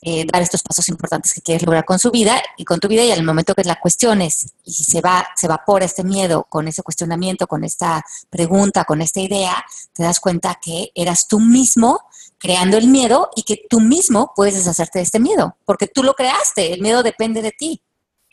eh, 0.00 0.24
dar 0.32 0.42
estos 0.42 0.62
pasos 0.62 0.88
importantes 0.88 1.34
que 1.34 1.40
quieres 1.40 1.64
lograr 1.64 1.84
con 1.84 1.98
su 1.98 2.10
vida 2.10 2.40
y 2.56 2.64
con 2.64 2.78
tu 2.78 2.86
vida 2.86 3.04
y 3.04 3.10
al 3.10 3.24
momento 3.24 3.54
que 3.54 3.64
la 3.64 3.80
cuestiones 3.80 4.52
y 4.64 4.72
se 4.72 5.00
va, 5.00 5.26
se 5.34 5.46
evapora 5.46 5.84
este 5.84 6.04
miedo 6.04 6.46
con 6.48 6.68
ese 6.68 6.82
cuestionamiento, 6.82 7.48
con 7.48 7.64
esta 7.64 8.04
pregunta, 8.30 8.84
con 8.84 9.02
esta 9.02 9.20
idea, 9.20 9.64
te 9.92 10.04
das 10.04 10.20
cuenta 10.20 10.58
que 10.62 10.92
eras 10.94 11.26
tú 11.26 11.40
mismo 11.40 12.00
creando 12.38 12.78
el 12.78 12.86
miedo 12.86 13.30
y 13.34 13.42
que 13.42 13.62
tú 13.68 13.80
mismo 13.80 14.32
puedes 14.36 14.54
deshacerte 14.54 15.00
de 15.00 15.04
este 15.04 15.18
miedo, 15.18 15.56
porque 15.64 15.88
tú 15.88 16.04
lo 16.04 16.14
creaste, 16.14 16.72
el 16.72 16.80
miedo 16.80 17.02
depende 17.02 17.42
de 17.42 17.50
ti. 17.50 17.82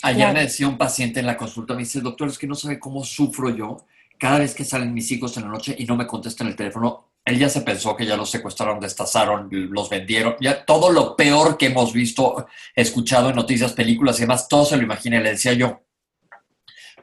Ayer 0.04 0.32
me 0.34 0.42
decía 0.42 0.68
un 0.68 0.78
paciente 0.78 1.20
en 1.20 1.26
la 1.26 1.38
consulta, 1.38 1.74
me 1.74 1.80
dice, 1.80 2.02
doctor, 2.02 2.28
es 2.28 2.38
que 2.38 2.46
no 2.46 2.54
sabe 2.54 2.80
cómo 2.80 3.04
sufro 3.04 3.50
yo 3.50 3.78
cada 4.20 4.40
vez 4.40 4.54
que 4.54 4.64
salen 4.64 4.94
mis 4.94 5.12
hijos 5.12 5.36
en 5.38 5.44
la 5.44 5.50
noche 5.50 5.76
y 5.78 5.86
no 5.86 5.96
me 5.96 6.06
contestan 6.06 6.48
el 6.48 6.56
teléfono 6.56 7.10
él 7.26 7.40
ya 7.40 7.50
se 7.50 7.62
pensó 7.62 7.96
que 7.96 8.06
ya 8.06 8.16
los 8.16 8.30
secuestraron, 8.30 8.80
destazaron, 8.80 9.50
los 9.52 9.90
vendieron, 9.90 10.36
ya 10.40 10.64
todo 10.64 10.92
lo 10.92 11.16
peor 11.16 11.58
que 11.58 11.66
hemos 11.66 11.92
visto, 11.92 12.46
escuchado 12.76 13.30
en 13.30 13.36
noticias, 13.36 13.74
películas 13.74 14.18
y 14.18 14.22
demás, 14.22 14.48
todo 14.48 14.64
se 14.64 14.78
lo 14.78 14.84
imagina. 14.84 15.20
Le 15.20 15.32
decía 15.32 15.54
yo, 15.54 15.82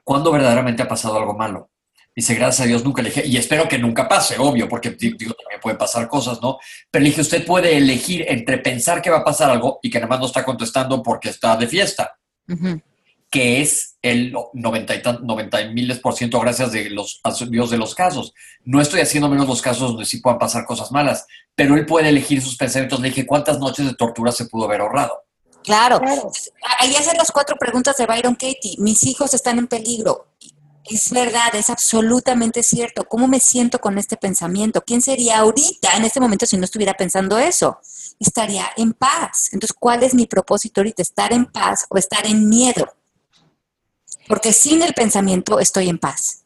¿cuándo 0.05 0.31
verdaderamente 0.31 0.83
ha 0.83 0.89
pasado 0.89 1.19
algo 1.19 1.35
malo? 1.35 1.71
Dice, 2.15 2.35
gracias 2.35 2.61
a 2.61 2.69
Dios 2.69 2.85
nunca 2.85 3.03
le 3.03 3.09
dije, 3.09 3.27
y 3.27 3.37
espero 3.37 3.67
que 3.67 3.79
nunca 3.79 4.07
pase, 4.07 4.37
obvio, 4.39 4.69
porque 4.69 4.91
digo, 4.91 5.35
también 5.35 5.61
pueden 5.61 5.79
pasar 5.79 6.09
cosas, 6.09 6.41
¿no? 6.41 6.59
Pero 6.91 7.03
le 7.03 7.09
dije, 7.09 7.23
usted 7.23 7.45
puede 7.45 7.77
elegir 7.77 8.25
entre 8.29 8.59
pensar 8.59 9.03
que 9.03 9.11
va 9.11 9.19
a 9.19 9.25
pasar 9.25 9.51
algo 9.51 9.81
y 9.83 9.91
que 9.91 9.99
nada 9.99 10.09
más 10.09 10.21
no 10.21 10.27
está 10.27 10.45
contestando 10.45 11.03
porque 11.03 11.31
está 11.31 11.57
de 11.57 11.67
fiesta 11.67 12.19
que 13.33 13.63
es 13.63 13.97
el 14.03 14.35
90 14.53 14.95
y, 14.95 15.03
90 15.23 15.65
miles 15.71 15.99
por 16.01 16.15
ciento 16.15 16.39
gracias 16.39 16.71
de 16.71 16.91
los 16.91 17.23
Dios 17.49 17.71
de 17.71 17.79
los 17.79 17.95
casos. 17.95 18.35
No 18.63 18.79
estoy 18.79 19.01
haciendo 19.01 19.31
menos 19.31 19.49
los 19.49 19.63
casos 19.63 19.89
donde 19.89 20.05
sí 20.05 20.19
puedan 20.19 20.39
pasar 20.39 20.67
cosas 20.67 20.93
malas, 20.93 21.27
pero 21.55 21.75
él 21.75 21.87
puede 21.87 22.11
elegir 22.11 22.43
sus 22.43 22.57
pensamientos. 22.57 23.01
Le 23.01 23.09
dije, 23.09 23.27
¿cuántas 23.27 23.59
noches 23.59 23.87
de 23.87 23.95
tortura 23.95 24.33
se 24.33 24.45
pudo 24.45 24.67
haber 24.67 24.83
ahorrado? 24.83 25.23
Claro. 25.65 25.99
Ahí 26.79 26.95
hacen 26.95 27.17
las 27.17 27.33
cuatro 27.33 27.57
preguntas 27.59 27.97
de 27.97 28.05
Byron 28.05 28.35
Katie. 28.35 28.77
Mis 28.77 29.03
hijos 29.05 29.33
están 29.33 29.59
en 29.59 29.67
peligro. 29.67 30.27
Es 30.85 31.11
verdad, 31.11 31.55
es 31.55 31.71
absolutamente 31.71 32.63
cierto. 32.63 33.05
¿Cómo 33.05 33.29
me 33.29 33.41
siento 33.41 33.81
con 33.81 33.97
este 33.97 34.19
pensamiento? 34.19 34.83
¿Quién 34.83 35.01
sería 35.01 35.39
ahorita, 35.39 35.97
en 35.97 36.05
este 36.05 36.21
momento, 36.21 36.45
si 36.45 36.59
no 36.59 36.67
estuviera 36.67 36.93
pensando 36.93 37.39
eso? 37.39 37.79
Estaría 38.21 38.67
en 38.77 38.93
paz. 38.93 39.49
Entonces, 39.53 39.75
¿cuál 39.79 40.03
es 40.03 40.13
mi 40.13 40.27
propósito 40.27 40.83
ahorita? 40.83 41.01
¿Estar 41.01 41.33
en 41.33 41.47
paz 41.47 41.87
o 41.89 41.97
estar 41.97 42.27
en 42.27 42.47
miedo? 42.47 42.93
Porque 44.29 44.53
sin 44.53 44.83
el 44.83 44.95
pensamiento 44.95 45.59
estoy 45.59 45.89
en 45.89 45.99
paz. 45.99 46.43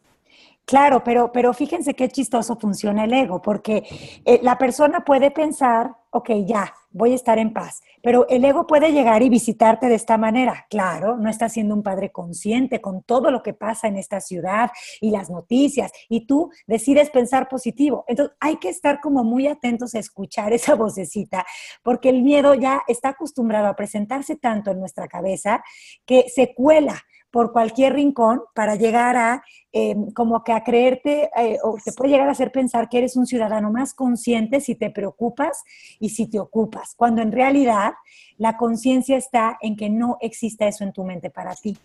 Claro, 0.66 1.04
pero, 1.04 1.30
pero 1.30 1.54
fíjense 1.54 1.94
qué 1.94 2.08
chistoso 2.08 2.56
funciona 2.56 3.04
el 3.04 3.12
ego, 3.12 3.40
porque 3.40 3.84
eh, 4.24 4.40
la 4.42 4.58
persona 4.58 5.04
puede 5.04 5.30
pensar, 5.30 5.94
ok, 6.10 6.30
ya, 6.44 6.74
voy 6.90 7.12
a 7.12 7.14
estar 7.14 7.38
en 7.38 7.52
paz, 7.52 7.82
pero 8.02 8.26
el 8.28 8.44
ego 8.44 8.66
puede 8.66 8.90
llegar 8.90 9.22
y 9.22 9.28
visitarte 9.28 9.86
de 9.86 9.94
esta 9.94 10.18
manera. 10.18 10.66
Claro, 10.68 11.18
no 11.18 11.30
estás 11.30 11.52
siendo 11.52 11.72
un 11.72 11.84
padre 11.84 12.10
consciente 12.10 12.80
con 12.80 13.04
todo 13.04 13.30
lo 13.30 13.44
que 13.44 13.54
pasa 13.54 13.86
en 13.86 13.96
esta 13.96 14.20
ciudad 14.20 14.72
y 15.00 15.10
las 15.10 15.30
noticias, 15.30 15.92
y 16.08 16.26
tú 16.26 16.50
decides 16.66 17.10
pensar 17.10 17.48
positivo. 17.48 18.04
Entonces, 18.08 18.36
hay 18.40 18.56
que 18.56 18.70
estar 18.70 19.00
como 19.00 19.22
muy 19.22 19.46
atentos 19.46 19.94
a 19.94 20.00
escuchar 20.00 20.52
esa 20.52 20.74
vocecita, 20.74 21.46
porque 21.84 22.08
el 22.08 22.22
miedo 22.22 22.54
ya 22.54 22.82
está 22.88 23.10
acostumbrado 23.10 23.68
a 23.68 23.76
presentarse 23.76 24.34
tanto 24.34 24.72
en 24.72 24.80
nuestra 24.80 25.06
cabeza 25.06 25.62
que 26.04 26.26
se 26.28 26.54
cuela 26.54 27.00
por 27.30 27.52
cualquier 27.52 27.94
rincón 27.94 28.42
para 28.54 28.76
llegar 28.76 29.16
a 29.16 29.44
em, 29.72 30.10
como 30.12 30.42
que 30.42 30.52
a 30.52 30.64
creerte 30.64 31.30
eh, 31.36 31.58
o 31.62 31.76
te 31.82 31.92
puede 31.92 32.12
llegar 32.12 32.28
a 32.28 32.32
hacer 32.32 32.52
pensar 32.52 32.88
que 32.88 32.98
eres 32.98 33.16
un 33.16 33.26
ciudadano 33.26 33.70
más 33.70 33.94
consciente 33.94 34.60
si 34.60 34.74
te 34.74 34.90
preocupas 34.90 35.62
y 36.00 36.10
si 36.10 36.26
te 36.28 36.38
ocupas, 36.38 36.94
cuando 36.96 37.22
en 37.22 37.32
realidad 37.32 37.92
la 38.38 38.56
conciencia 38.56 39.16
está 39.16 39.58
en 39.60 39.76
que 39.76 39.90
no 39.90 40.18
exista 40.20 40.66
eso 40.66 40.84
en 40.84 40.92
tu 40.92 41.04
mente 41.04 41.30
para 41.30 41.54
ti. 41.54 41.76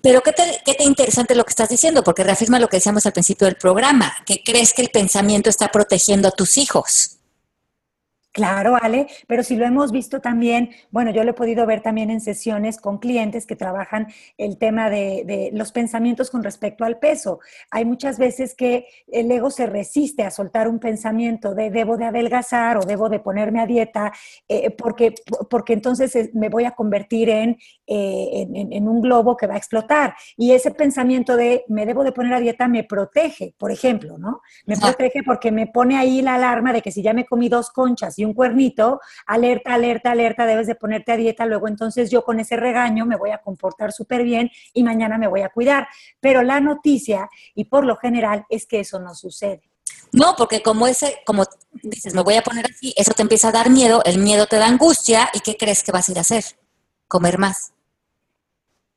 Pero 0.00 0.22
qué 0.22 0.32
qué 0.64 0.74
te 0.74 0.84
interesante 0.84 1.34
lo 1.34 1.44
que 1.44 1.50
estás 1.50 1.68
diciendo, 1.68 2.02
porque 2.02 2.24
reafirma 2.24 2.58
lo 2.58 2.68
que 2.68 2.78
decíamos 2.78 3.04
al 3.06 3.12
principio 3.12 3.46
del 3.46 3.56
programa, 3.56 4.14
que 4.24 4.42
crees 4.42 4.72
que 4.72 4.82
el 4.82 4.90
pensamiento 4.90 5.50
está 5.50 5.68
protegiendo 5.68 6.28
a 6.28 6.30
tus 6.30 6.56
hijos. 6.56 7.13
Claro, 8.34 8.76
Ale, 8.82 9.06
pero 9.28 9.44
si 9.44 9.54
lo 9.54 9.64
hemos 9.64 9.92
visto 9.92 10.20
también, 10.20 10.70
bueno, 10.90 11.12
yo 11.12 11.22
lo 11.22 11.30
he 11.30 11.34
podido 11.34 11.66
ver 11.66 11.82
también 11.82 12.10
en 12.10 12.20
sesiones 12.20 12.80
con 12.80 12.98
clientes 12.98 13.46
que 13.46 13.54
trabajan 13.54 14.08
el 14.38 14.58
tema 14.58 14.90
de, 14.90 15.50
los 15.52 15.70
pensamientos 15.70 16.30
con 16.32 16.42
respecto 16.42 16.84
al 16.84 16.98
peso. 16.98 17.38
Hay 17.70 17.84
muchas 17.84 18.18
veces 18.18 18.56
que 18.56 18.86
el 19.06 19.30
ego 19.30 19.50
se 19.50 19.66
resiste 19.66 20.24
a 20.24 20.32
soltar 20.32 20.66
un 20.66 20.80
pensamiento 20.80 21.54
de 21.54 21.70
debo 21.70 21.96
de 21.96 22.06
adelgazar 22.06 22.76
o 22.76 22.80
debo 22.80 23.08
de 23.08 23.20
ponerme 23.20 23.60
a 23.60 23.66
dieta 23.66 24.12
eh, 24.48 24.68
porque, 24.72 25.14
porque 25.48 25.74
entonces 25.74 26.16
eh, 26.16 26.30
me 26.34 26.48
voy 26.48 26.64
a 26.64 26.72
convertir 26.72 27.28
en, 27.28 27.56
eh, 27.86 28.48
en, 28.52 28.88
un 28.88 29.00
globo 29.00 29.36
que 29.36 29.46
va 29.46 29.54
a 29.54 29.58
explotar. 29.58 30.16
Y 30.36 30.50
ese 30.50 30.72
pensamiento 30.72 31.36
de 31.36 31.64
me 31.68 31.86
debo 31.86 32.02
de 32.02 32.10
poner 32.10 32.34
a 32.34 32.40
dieta 32.40 32.66
me 32.66 32.82
protege, 32.82 33.54
por 33.56 33.70
ejemplo, 33.70 34.18
¿no? 34.18 34.40
Me 34.66 34.76
protege 34.76 35.22
porque 35.22 35.52
me 35.52 35.68
pone 35.68 35.96
ahí 35.96 36.20
la 36.20 36.34
alarma 36.34 36.72
de 36.72 36.82
que 36.82 36.90
si 36.90 37.00
ya 37.00 37.12
me 37.12 37.24
comí 37.24 37.48
dos 37.48 37.70
conchas 37.70 38.18
y 38.18 38.23
un 38.24 38.34
cuernito, 38.34 39.00
alerta, 39.26 39.74
alerta, 39.74 40.12
alerta, 40.12 40.46
debes 40.46 40.66
de 40.66 40.74
ponerte 40.74 41.12
a 41.12 41.16
dieta, 41.16 41.46
luego 41.46 41.68
entonces 41.68 42.10
yo 42.10 42.24
con 42.24 42.40
ese 42.40 42.56
regaño 42.56 43.06
me 43.06 43.16
voy 43.16 43.30
a 43.30 43.38
comportar 43.38 43.92
súper 43.92 44.22
bien 44.22 44.50
y 44.72 44.82
mañana 44.82 45.18
me 45.18 45.28
voy 45.28 45.42
a 45.42 45.48
cuidar. 45.48 45.88
Pero 46.20 46.42
la 46.42 46.60
noticia, 46.60 47.28
y 47.54 47.64
por 47.64 47.84
lo 47.84 47.96
general, 47.96 48.44
es 48.48 48.66
que 48.66 48.80
eso 48.80 48.98
no 49.00 49.14
sucede. 49.14 49.62
No, 50.12 50.34
porque 50.36 50.62
como 50.62 50.86
ese, 50.86 51.22
como 51.26 51.44
dices, 51.82 52.14
me 52.14 52.22
voy 52.22 52.34
a 52.34 52.42
poner 52.42 52.66
así, 52.66 52.94
eso 52.96 53.12
te 53.12 53.22
empieza 53.22 53.48
a 53.48 53.52
dar 53.52 53.70
miedo, 53.70 54.02
el 54.04 54.18
miedo 54.18 54.46
te 54.46 54.56
da 54.56 54.66
angustia, 54.66 55.28
¿y 55.32 55.40
qué 55.40 55.56
crees 55.56 55.82
que 55.82 55.92
vas 55.92 56.08
a 56.08 56.12
ir 56.12 56.18
a 56.18 56.22
hacer? 56.22 56.44
Comer 57.08 57.38
más. 57.38 57.72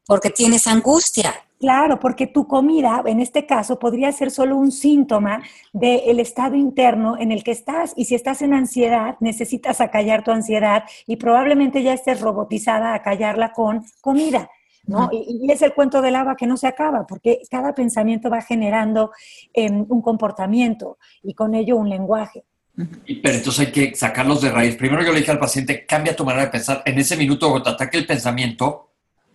Porque 0.05 0.29
tienes 0.29 0.67
angustia. 0.67 1.46
Claro, 1.59 1.99
porque 1.99 2.27
tu 2.27 2.47
comida, 2.47 3.01
en 3.05 3.19
este 3.19 3.47
caso, 3.47 3.79
podría 3.79 4.11
ser 4.11 4.29
solo 4.29 4.57
un 4.57 4.71
síntoma 4.71 5.41
del 5.73 6.19
estado 6.19 6.55
interno 6.55 7.17
en 7.17 7.31
el 7.31 7.43
que 7.43 7.51
estás. 7.51 7.93
Y 7.95 8.05
si 8.05 8.13
estás 8.13 8.43
en 8.43 8.53
ansiedad, 8.53 9.15
necesitas 9.21 9.81
acallar 9.81 10.23
tu 10.23 10.31
ansiedad 10.31 10.83
y 11.07 11.15
probablemente 11.15 11.81
ya 11.81 11.93
estés 11.93 12.21
robotizada 12.21 12.93
a 12.93 13.01
callarla 13.01 13.53
con 13.53 13.83
comida. 14.01 14.49
¿no? 14.85 15.09
Y, 15.11 15.51
es 15.51 15.61
el 15.63 15.73
cuento 15.73 16.01
del 16.01 16.15
agua 16.15 16.35
que 16.35 16.47
no 16.47 16.57
se 16.57 16.67
acaba, 16.67 17.05
porque 17.05 17.41
cada 17.49 17.73
pensamiento 17.73 18.29
va 18.29 18.41
generando 18.41 19.11
em, 19.53 19.85
un 19.89 20.01
comportamiento 20.01 20.97
y 21.23 21.33
con 21.33 21.55
ello 21.55 21.75
un 21.75 21.89
lenguaje. 21.89 22.45
Pero 22.75 23.35
entonces 23.35 23.59
hay 23.65 23.71
que 23.71 23.95
sacarlos 23.95 24.41
de 24.41 24.51
raíz. 24.51 24.75
Primero 24.75 25.03
yo 25.03 25.11
le 25.11 25.19
dije 25.19 25.31
al 25.31 25.39
paciente, 25.39 25.85
cambia 25.85 26.15
tu 26.15 26.23
manera 26.23 26.45
de 26.45 26.51
pensar. 26.51 26.83
En 26.85 26.99
ese 26.99 27.17
minuto 27.17 27.49
cuando 27.49 27.63
te 27.63 27.69
ataque 27.71 27.97
el 27.97 28.05
pensamiento, 28.05 28.86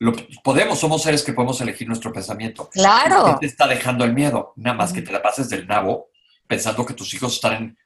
lo, 0.02 0.12
podemos, 0.42 0.80
somos 0.80 1.02
seres 1.02 1.22
que 1.22 1.32
podemos 1.32 1.60
elegir 1.60 1.86
nuestro 1.86 2.12
pensamiento. 2.12 2.68
Claro. 2.70 3.24
¿Qué 3.26 3.46
te 3.46 3.46
está 3.46 3.68
dejando 3.68 4.04
el 4.04 4.12
miedo? 4.12 4.52
Nada 4.56 4.76
más 4.76 4.92
que 4.92 5.00
te 5.00 5.12
la 5.12 5.22
pases 5.22 5.48
del 5.48 5.66
nabo 5.68 6.08
pensando 6.48 6.84
que 6.84 6.94
tus 6.94 7.14
hijos 7.14 7.34
están 7.34 7.52
en 7.54 7.78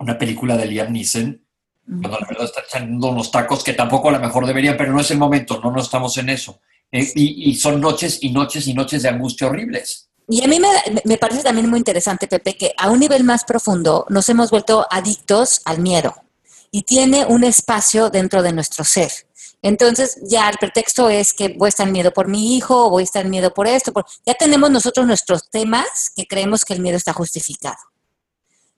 una 0.00 0.18
película 0.18 0.56
de 0.56 0.66
Liam 0.66 0.92
Neeson, 0.92 1.40
cuando 1.86 2.18
la 2.18 2.26
verdad 2.26 2.44
están 2.44 2.64
echando 2.64 3.08
unos 3.08 3.30
tacos 3.30 3.62
que 3.62 3.72
tampoco 3.72 4.08
a 4.08 4.12
lo 4.12 4.18
mejor 4.18 4.46
deberían, 4.46 4.76
pero 4.76 4.92
no 4.92 5.00
es 5.00 5.10
el 5.12 5.18
momento, 5.18 5.60
no, 5.62 5.70
no 5.70 5.80
estamos 5.80 6.18
en 6.18 6.28
eso. 6.28 6.60
Eh, 6.90 7.08
y, 7.14 7.54
son 7.54 7.80
noches 7.80 8.18
y 8.20 8.30
noches 8.32 8.66
y 8.66 8.74
noches 8.74 9.02
de 9.02 9.08
angustia 9.08 9.46
horribles. 9.46 10.10
Y 10.28 10.42
a 10.44 10.48
mí 10.48 10.58
me, 10.58 10.68
me, 11.04 11.18
parece 11.18 11.44
también 11.44 11.70
muy 11.70 11.78
interesante, 11.78 12.26
Pepe, 12.26 12.56
que 12.56 12.74
a 12.76 12.90
un 12.90 12.98
nivel 12.98 13.22
más 13.22 13.44
profundo 13.44 14.06
nos 14.08 14.28
hemos 14.28 14.50
vuelto 14.50 14.86
adictos 14.90 15.62
al 15.64 15.78
miedo 15.78 16.14
y 16.72 16.82
tiene 16.82 17.24
un 17.26 17.44
espacio 17.44 18.10
dentro 18.10 18.42
de 18.42 18.52
nuestro 18.52 18.84
ser. 18.84 19.10
Entonces, 19.62 20.18
ya 20.22 20.48
el 20.48 20.56
pretexto 20.58 21.08
es 21.08 21.32
que 21.32 21.54
voy 21.56 21.66
a 21.66 21.70
estar 21.70 21.90
miedo 21.90 22.12
por 22.12 22.28
mi 22.28 22.56
hijo, 22.56 22.86
o 22.86 22.90
voy 22.90 23.02
a 23.02 23.04
estar 23.04 23.26
miedo 23.26 23.52
por 23.52 23.66
esto. 23.66 23.92
Ya 24.24 24.34
tenemos 24.34 24.70
nosotros 24.70 25.06
nuestros 25.06 25.50
temas 25.50 26.10
que 26.14 26.26
creemos 26.26 26.64
que 26.64 26.74
el 26.74 26.80
miedo 26.80 26.96
está 26.96 27.12
justificado. 27.12 27.76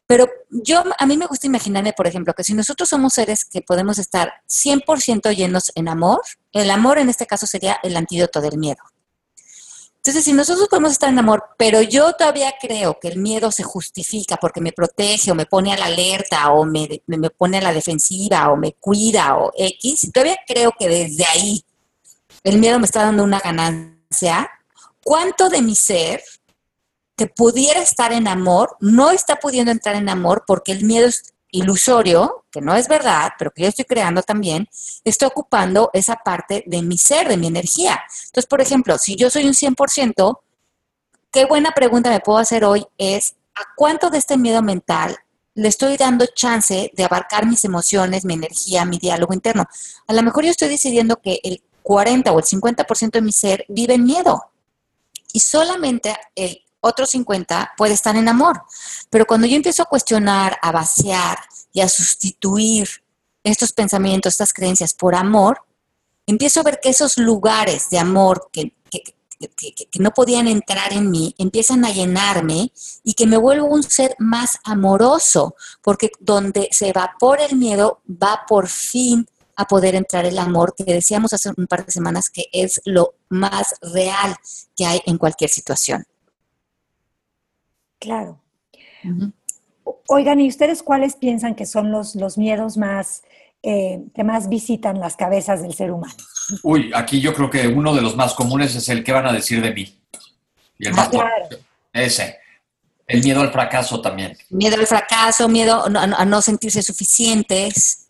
Pero 0.06 0.28
yo, 0.50 0.82
a 0.98 1.06
mí 1.06 1.16
me 1.16 1.26
gusta 1.26 1.46
imaginarme, 1.46 1.92
por 1.92 2.06
ejemplo, 2.06 2.34
que 2.34 2.42
si 2.42 2.52
nosotros 2.52 2.88
somos 2.88 3.12
seres 3.12 3.44
que 3.44 3.62
podemos 3.62 3.96
estar 3.98 4.32
100% 4.48 5.36
llenos 5.36 5.70
en 5.76 5.88
amor, 5.88 6.20
el 6.52 6.70
amor 6.70 6.98
en 6.98 7.08
este 7.10 7.26
caso 7.26 7.46
sería 7.46 7.78
el 7.84 7.96
antídoto 7.96 8.40
del 8.40 8.58
miedo. 8.58 8.82
Entonces, 10.00 10.24
si 10.24 10.32
nosotros 10.32 10.66
podemos 10.70 10.92
estar 10.92 11.10
en 11.10 11.18
amor, 11.18 11.44
pero 11.58 11.82
yo 11.82 12.14
todavía 12.14 12.54
creo 12.58 12.98
que 12.98 13.08
el 13.08 13.18
miedo 13.18 13.52
se 13.52 13.64
justifica 13.64 14.38
porque 14.38 14.62
me 14.62 14.72
protege 14.72 15.30
o 15.30 15.34
me 15.34 15.44
pone 15.44 15.74
a 15.74 15.76
la 15.76 15.84
alerta 15.84 16.52
o 16.52 16.64
me, 16.64 17.02
pone 17.36 17.58
a 17.58 17.60
la 17.60 17.74
defensiva 17.74 18.50
o 18.50 18.56
me 18.56 18.72
cuida 18.72 19.36
o 19.36 19.52
X, 19.54 20.10
todavía 20.10 20.38
creo 20.46 20.72
que 20.78 20.88
desde 20.88 21.26
ahí 21.26 21.62
el 22.44 22.58
miedo 22.58 22.78
me 22.78 22.86
está 22.86 23.02
dando 23.02 23.24
una 23.24 23.40
ganancia, 23.40 24.50
¿cuánto 25.04 25.50
de 25.50 25.60
mi 25.60 25.74
ser 25.74 26.22
que 27.14 27.26
pudiera 27.26 27.82
estar 27.82 28.14
en 28.14 28.26
amor 28.26 28.78
no 28.80 29.10
está 29.10 29.36
pudiendo 29.36 29.70
entrar 29.70 29.96
en 29.96 30.08
amor 30.08 30.44
porque 30.46 30.72
el 30.72 30.82
miedo 30.82 31.08
es 31.08 31.34
ilusorio, 31.52 32.44
que 32.50 32.60
no 32.60 32.74
es 32.74 32.88
verdad, 32.88 33.32
pero 33.38 33.50
que 33.50 33.62
yo 33.62 33.68
estoy 33.68 33.84
creando 33.84 34.22
también, 34.22 34.68
está 35.04 35.26
ocupando 35.26 35.90
esa 35.92 36.16
parte 36.16 36.64
de 36.66 36.82
mi 36.82 36.98
ser, 36.98 37.28
de 37.28 37.36
mi 37.36 37.46
energía. 37.46 38.00
Entonces, 38.26 38.46
por 38.46 38.60
ejemplo, 38.60 38.98
si 38.98 39.16
yo 39.16 39.30
soy 39.30 39.44
un 39.44 39.54
100%, 39.54 40.40
qué 41.32 41.44
buena 41.46 41.72
pregunta 41.72 42.10
me 42.10 42.20
puedo 42.20 42.38
hacer 42.38 42.64
hoy 42.64 42.86
es, 42.98 43.34
¿a 43.54 43.62
cuánto 43.76 44.10
de 44.10 44.18
este 44.18 44.36
miedo 44.36 44.62
mental 44.62 45.16
le 45.54 45.68
estoy 45.68 45.96
dando 45.96 46.26
chance 46.26 46.90
de 46.94 47.04
abarcar 47.04 47.46
mis 47.46 47.64
emociones, 47.64 48.24
mi 48.24 48.34
energía, 48.34 48.84
mi 48.84 48.98
diálogo 48.98 49.34
interno? 49.34 49.66
A 50.06 50.12
lo 50.12 50.22
mejor 50.22 50.44
yo 50.44 50.50
estoy 50.50 50.68
decidiendo 50.68 51.20
que 51.20 51.40
el 51.42 51.62
40 51.82 52.32
o 52.32 52.38
el 52.38 52.44
50% 52.44 53.10
de 53.12 53.22
mi 53.22 53.32
ser 53.32 53.64
vive 53.68 53.94
en 53.94 54.04
miedo 54.04 54.44
y 55.32 55.40
solamente 55.40 56.16
el 56.34 56.62
otro 56.80 57.06
50 57.06 57.72
puede 57.76 57.94
estar 57.94 58.16
en 58.16 58.28
amor. 58.28 58.62
Pero 59.10 59.26
cuando 59.26 59.46
yo 59.46 59.56
empiezo 59.56 59.82
a 59.82 59.86
cuestionar, 59.86 60.58
a 60.62 60.72
vaciar 60.72 61.38
y 61.72 61.80
a 61.80 61.88
sustituir 61.88 62.88
estos 63.44 63.72
pensamientos, 63.72 64.34
estas 64.34 64.52
creencias 64.52 64.94
por 64.94 65.14
amor, 65.14 65.62
empiezo 66.26 66.60
a 66.60 66.64
ver 66.64 66.80
que 66.82 66.90
esos 66.90 67.18
lugares 67.18 67.90
de 67.90 67.98
amor 67.98 68.50
que, 68.52 68.74
no 69.98 70.10
podían 70.10 70.48
entrar 70.48 70.92
en 70.92 71.10
mí 71.10 71.34
empiezan 71.38 71.82
a 71.86 71.90
llenarme 71.90 72.70
y 73.02 73.14
que 73.14 73.26
me 73.26 73.38
vuelvo 73.38 73.68
un 73.68 73.82
ser 73.82 74.14
más 74.18 74.58
amoroso, 74.64 75.54
porque 75.80 76.10
donde 76.20 76.68
se 76.72 76.90
evapora 76.90 77.46
el 77.46 77.56
miedo 77.56 78.02
va 78.06 78.42
por 78.46 78.68
fin 78.68 79.26
a 79.56 79.64
poder 79.66 79.94
entrar 79.94 80.26
el 80.26 80.38
amor, 80.38 80.74
que 80.76 80.84
decíamos 80.84 81.32
hace 81.32 81.50
un 81.56 81.66
par 81.66 81.86
de 81.86 81.92
semanas 81.92 82.28
que 82.28 82.46
es 82.52 82.82
lo 82.84 83.14
más 83.30 83.74
real 83.80 84.36
que 84.76 84.84
hay 84.84 85.00
en 85.06 85.16
cualquier 85.16 85.48
situación. 85.48 86.04
Claro. 88.00 88.40
Oigan, 90.08 90.40
¿y 90.40 90.48
ustedes 90.48 90.82
cuáles 90.82 91.14
piensan 91.14 91.54
que 91.54 91.66
son 91.66 91.92
los, 91.92 92.16
los 92.16 92.36
miedos 92.36 92.76
más 92.76 93.22
eh, 93.62 94.02
que 94.14 94.24
más 94.24 94.48
visitan 94.48 94.98
las 94.98 95.16
cabezas 95.16 95.62
del 95.62 95.74
ser 95.74 95.92
humano? 95.92 96.14
Uy, 96.62 96.90
aquí 96.94 97.20
yo 97.20 97.34
creo 97.34 97.50
que 97.50 97.68
uno 97.68 97.94
de 97.94 98.00
los 98.00 98.16
más 98.16 98.34
comunes 98.34 98.74
es 98.74 98.88
el 98.88 99.04
que 99.04 99.12
van 99.12 99.26
a 99.26 99.32
decir 99.32 99.62
de 99.62 99.72
mí. 99.72 100.00
Y 100.78 100.88
el 100.88 100.98
ah, 100.98 101.08
claro. 101.10 101.48
Ese. 101.92 102.38
El 103.06 103.22
miedo 103.22 103.40
al 103.40 103.52
fracaso 103.52 104.00
también. 104.00 104.36
Miedo 104.50 104.76
al 104.76 104.86
fracaso, 104.86 105.48
miedo 105.48 105.84
a 105.84 106.24
no 106.24 106.40
sentirse 106.40 106.82
suficientes, 106.82 108.08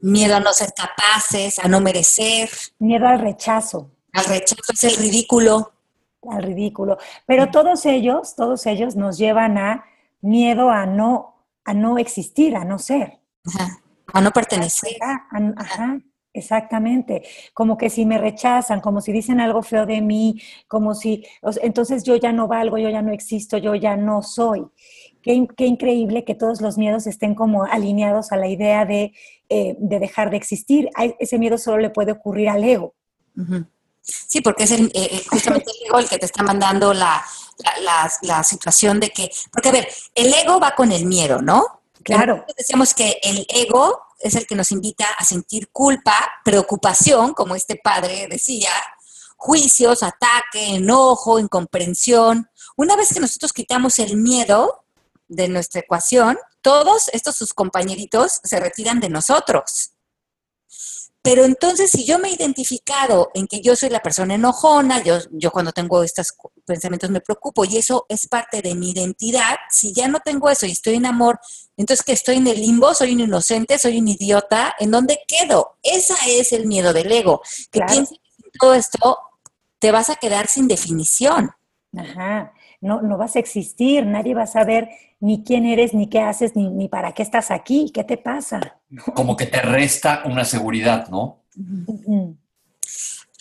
miedo 0.00 0.36
a 0.36 0.40
no 0.40 0.52
ser 0.52 0.72
capaces, 0.72 1.58
a 1.58 1.68
no 1.68 1.80
merecer. 1.80 2.48
Miedo 2.78 3.06
al 3.06 3.18
rechazo. 3.18 3.90
Al 4.12 4.24
rechazo 4.24 4.72
es 4.72 4.84
el 4.84 4.96
ridículo 4.96 5.72
al 6.30 6.42
ridículo. 6.42 6.98
Pero 7.26 7.50
todos 7.50 7.86
ellos, 7.86 8.34
todos 8.36 8.66
ellos 8.66 8.96
nos 8.96 9.18
llevan 9.18 9.58
a 9.58 9.84
miedo 10.20 10.70
a 10.70 10.86
no, 10.86 11.44
a 11.64 11.74
no 11.74 11.98
existir, 11.98 12.56
a 12.56 12.64
no 12.64 12.78
ser. 12.78 13.20
A 14.12 14.20
no 14.20 14.30
pertenecer. 14.30 14.92
Ajá, 15.56 16.00
exactamente. 16.32 17.22
Como 17.54 17.76
que 17.76 17.90
si 17.90 18.06
me 18.06 18.18
rechazan, 18.18 18.80
como 18.80 19.00
si 19.00 19.12
dicen 19.12 19.40
algo 19.40 19.62
feo 19.62 19.86
de 19.86 20.00
mí, 20.00 20.40
como 20.68 20.94
si, 20.94 21.24
entonces 21.62 22.02
yo 22.04 22.16
ya 22.16 22.32
no 22.32 22.48
valgo, 22.48 22.78
yo 22.78 22.90
ya 22.90 23.02
no 23.02 23.12
existo, 23.12 23.58
yo 23.58 23.74
ya 23.74 23.96
no 23.96 24.22
soy. 24.22 24.66
Qué, 25.22 25.46
qué 25.56 25.66
increíble 25.66 26.24
que 26.24 26.34
todos 26.34 26.60
los 26.60 26.78
miedos 26.78 27.06
estén 27.06 27.34
como 27.34 27.64
alineados 27.64 28.30
a 28.30 28.36
la 28.36 28.46
idea 28.46 28.84
de, 28.84 29.12
eh, 29.48 29.76
de 29.78 29.98
dejar 30.00 30.30
de 30.30 30.36
existir. 30.36 30.88
ese 31.18 31.38
miedo 31.38 31.56
solo 31.58 31.78
le 31.78 31.90
puede 31.90 32.12
ocurrir 32.12 32.48
al 32.48 32.64
ego. 32.64 32.94
Sí, 34.06 34.40
porque 34.40 34.64
es 34.64 34.70
el, 34.70 34.90
eh, 34.94 35.24
justamente 35.28 35.70
el 35.70 35.88
ego 35.88 35.98
el 35.98 36.08
que 36.08 36.18
te 36.18 36.26
está 36.26 36.42
mandando 36.42 36.94
la, 36.94 37.24
la, 38.22 38.44
situación 38.44 39.00
de 39.00 39.10
que, 39.10 39.30
porque 39.52 39.68
a 39.68 39.72
ver, 39.72 39.88
el 40.14 40.32
ego 40.32 40.60
va 40.60 40.74
con 40.74 40.92
el 40.92 41.06
miedo, 41.06 41.42
¿no? 41.42 41.80
Claro. 42.04 42.44
decíamos 42.56 42.94
que 42.94 43.18
el 43.22 43.44
ego 43.48 44.00
es 44.20 44.36
el 44.36 44.46
que 44.46 44.54
nos 44.54 44.70
invita 44.70 45.06
a 45.18 45.24
sentir 45.24 45.70
culpa, 45.72 46.14
preocupación, 46.44 47.34
como 47.34 47.56
este 47.56 47.76
padre 47.76 48.28
decía, 48.30 48.70
juicios, 49.36 50.02
ataque, 50.02 50.76
enojo, 50.76 51.38
incomprensión. 51.38 52.48
Una 52.76 52.96
vez 52.96 53.12
que 53.12 53.20
nosotros 53.20 53.52
quitamos 53.52 53.98
el 53.98 54.16
miedo 54.16 54.84
de 55.28 55.48
nuestra 55.48 55.80
ecuación, 55.80 56.38
todos 56.62 57.08
estos 57.12 57.36
sus 57.36 57.52
compañeritos 57.52 58.40
se 58.42 58.60
retiran 58.60 59.00
de 59.00 59.08
nosotros. 59.08 59.92
Pero 61.26 61.44
entonces, 61.44 61.90
si 61.90 62.04
yo 62.04 62.20
me 62.20 62.28
he 62.28 62.34
identificado 62.34 63.30
en 63.34 63.48
que 63.48 63.60
yo 63.60 63.74
soy 63.74 63.90
la 63.90 64.00
persona 64.00 64.36
enojona, 64.36 65.02
yo, 65.02 65.18
yo 65.32 65.50
cuando 65.50 65.72
tengo 65.72 66.04
estos 66.04 66.34
pensamientos 66.64 67.10
me 67.10 67.20
preocupo 67.20 67.64
y 67.64 67.78
eso 67.78 68.06
es 68.08 68.28
parte 68.28 68.62
de 68.62 68.76
mi 68.76 68.92
identidad, 68.92 69.56
si 69.68 69.92
ya 69.92 70.06
no 70.06 70.20
tengo 70.20 70.48
eso 70.48 70.66
y 70.66 70.70
estoy 70.70 70.94
en 70.94 71.06
amor, 71.06 71.40
entonces 71.76 72.04
que 72.04 72.12
estoy 72.12 72.36
en 72.36 72.46
el 72.46 72.60
limbo, 72.60 72.94
soy 72.94 73.12
un 73.12 73.20
inocente, 73.20 73.76
soy 73.76 73.98
un 73.98 74.06
idiota, 74.06 74.74
¿en 74.78 74.92
dónde 74.92 75.18
quedo? 75.26 75.78
Ese 75.82 76.14
es 76.38 76.52
el 76.52 76.66
miedo 76.66 76.92
del 76.92 77.10
ego, 77.10 77.42
que 77.72 77.80
pienses 77.80 78.18
que 78.18 78.58
todo 78.58 78.74
esto 78.74 79.18
te 79.80 79.90
vas 79.90 80.10
a 80.10 80.16
quedar 80.16 80.46
sin 80.46 80.68
definición. 80.68 81.50
Ajá 81.96 82.52
no, 82.80 83.02
no 83.02 83.18
vas 83.18 83.36
a 83.36 83.38
existir, 83.38 84.06
nadie 84.06 84.34
va 84.34 84.42
a 84.42 84.46
saber 84.46 84.88
ni 85.20 85.42
quién 85.44 85.64
eres, 85.64 85.94
ni 85.94 86.08
qué 86.08 86.20
haces, 86.20 86.54
ni, 86.56 86.88
para 86.88 87.12
qué 87.12 87.22
estás 87.22 87.50
aquí, 87.50 87.90
qué 87.92 88.04
te 88.04 88.16
pasa. 88.16 88.75
Como 89.14 89.36
que 89.36 89.46
te 89.46 89.60
resta 89.60 90.22
una 90.26 90.44
seguridad, 90.44 91.08
¿no? 91.08 91.42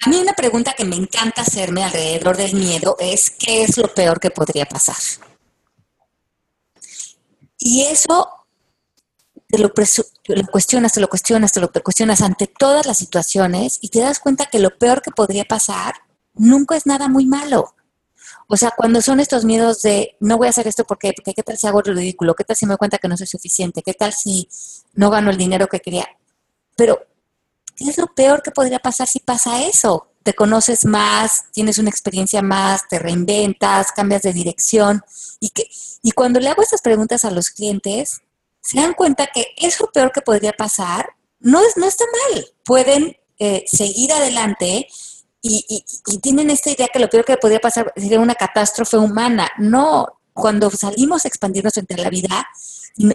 A 0.05 0.09
mí 0.09 0.17
una 0.17 0.33
pregunta 0.33 0.73
que 0.73 0.85
me 0.85 0.95
encanta 0.95 1.41
hacerme 1.41 1.83
alrededor 1.83 2.37
del 2.37 2.53
miedo 2.55 2.95
es 2.99 3.29
¿qué 3.29 3.63
es 3.63 3.77
lo 3.77 3.93
peor 3.93 4.19
que 4.19 4.31
podría 4.31 4.65
pasar? 4.65 4.95
Y 7.57 7.83
eso 7.83 8.29
te 9.47 9.59
lo, 9.59 9.67
lo, 9.67 10.47
cuestionas, 10.47 10.93
te 10.93 10.99
lo 10.99 11.07
cuestionas, 11.07 11.53
te 11.53 11.59
lo 11.59 11.69
cuestionas 11.71 12.21
ante 12.21 12.47
todas 12.47 12.85
las 12.85 12.97
situaciones 12.97 13.79
y 13.81 13.89
te 13.89 13.99
das 13.99 14.19
cuenta 14.19 14.47
que 14.47 14.59
lo 14.59 14.77
peor 14.77 15.01
que 15.01 15.11
podría 15.11 15.45
pasar 15.45 15.95
nunca 16.33 16.75
es 16.75 16.85
nada 16.85 17.07
muy 17.07 17.25
malo. 17.25 17.74
O 18.47 18.57
sea, 18.57 18.71
cuando 18.75 19.01
son 19.01 19.19
estos 19.19 19.43
miedos 19.43 19.81
de 19.81 20.15
no 20.19 20.37
voy 20.37 20.47
a 20.47 20.49
hacer 20.51 20.67
esto 20.67 20.83
porque, 20.83 21.13
porque 21.15 21.33
qué 21.33 21.43
tal 21.43 21.57
si 21.57 21.67
hago 21.67 21.81
lo 21.81 21.93
ridículo, 21.93 22.35
qué 22.35 22.43
tal 22.43 22.55
si 22.55 22.65
me 22.65 22.71
doy 22.71 22.77
cuenta 22.77 22.97
que 22.97 23.07
no 23.07 23.17
soy 23.17 23.27
suficiente, 23.27 23.81
qué 23.81 23.93
tal 23.93 24.13
si 24.13 24.47
no 24.93 25.09
gano 25.09 25.31
el 25.31 25.37
dinero 25.37 25.67
que 25.67 25.79
quería. 25.79 26.07
Pero, 26.75 26.99
¿qué 27.75 27.85
es 27.85 27.97
lo 27.97 28.07
peor 28.07 28.43
que 28.43 28.51
podría 28.51 28.79
pasar 28.79 29.07
si 29.07 29.19
pasa 29.19 29.63
eso? 29.63 30.09
Te 30.23 30.33
conoces 30.33 30.85
más, 30.85 31.45
tienes 31.51 31.77
una 31.77 31.89
experiencia 31.89 32.41
más, 32.41 32.87
te 32.87 32.99
reinventas, 32.99 33.91
cambias 33.91 34.21
de 34.21 34.33
dirección. 34.33 35.03
Y, 35.39 35.49
que, 35.49 35.63
y 36.03 36.11
cuando 36.11 36.39
le 36.39 36.49
hago 36.49 36.61
estas 36.61 36.81
preguntas 36.81 37.25
a 37.25 37.31
los 37.31 37.49
clientes, 37.49 38.21
se 38.61 38.79
dan 38.79 38.93
cuenta 38.93 39.27
que 39.33 39.47
eso 39.57 39.89
peor 39.93 40.11
que 40.11 40.21
podría 40.21 40.53
pasar 40.53 41.09
no, 41.39 41.61
es, 41.61 41.77
no 41.77 41.85
está 41.85 42.05
mal. 42.29 42.45
Pueden 42.63 43.15
eh, 43.37 43.63
seguir 43.67 44.11
adelante 44.13 44.87
y, 45.47 45.85
tienen 46.21 46.49
esta 46.49 46.71
idea 46.71 46.87
que 46.91 46.99
lo 46.99 47.09
peor 47.09 47.25
que 47.25 47.37
podría 47.37 47.59
pasar 47.59 47.93
sería 47.95 48.19
una 48.19 48.35
catástrofe 48.35 48.97
humana. 48.97 49.49
No, 49.57 50.07
cuando 50.33 50.69
salimos 50.71 51.25
a 51.25 51.27
expandirnos 51.27 51.77
entre 51.77 52.01
la 52.01 52.09
vida, 52.09 52.47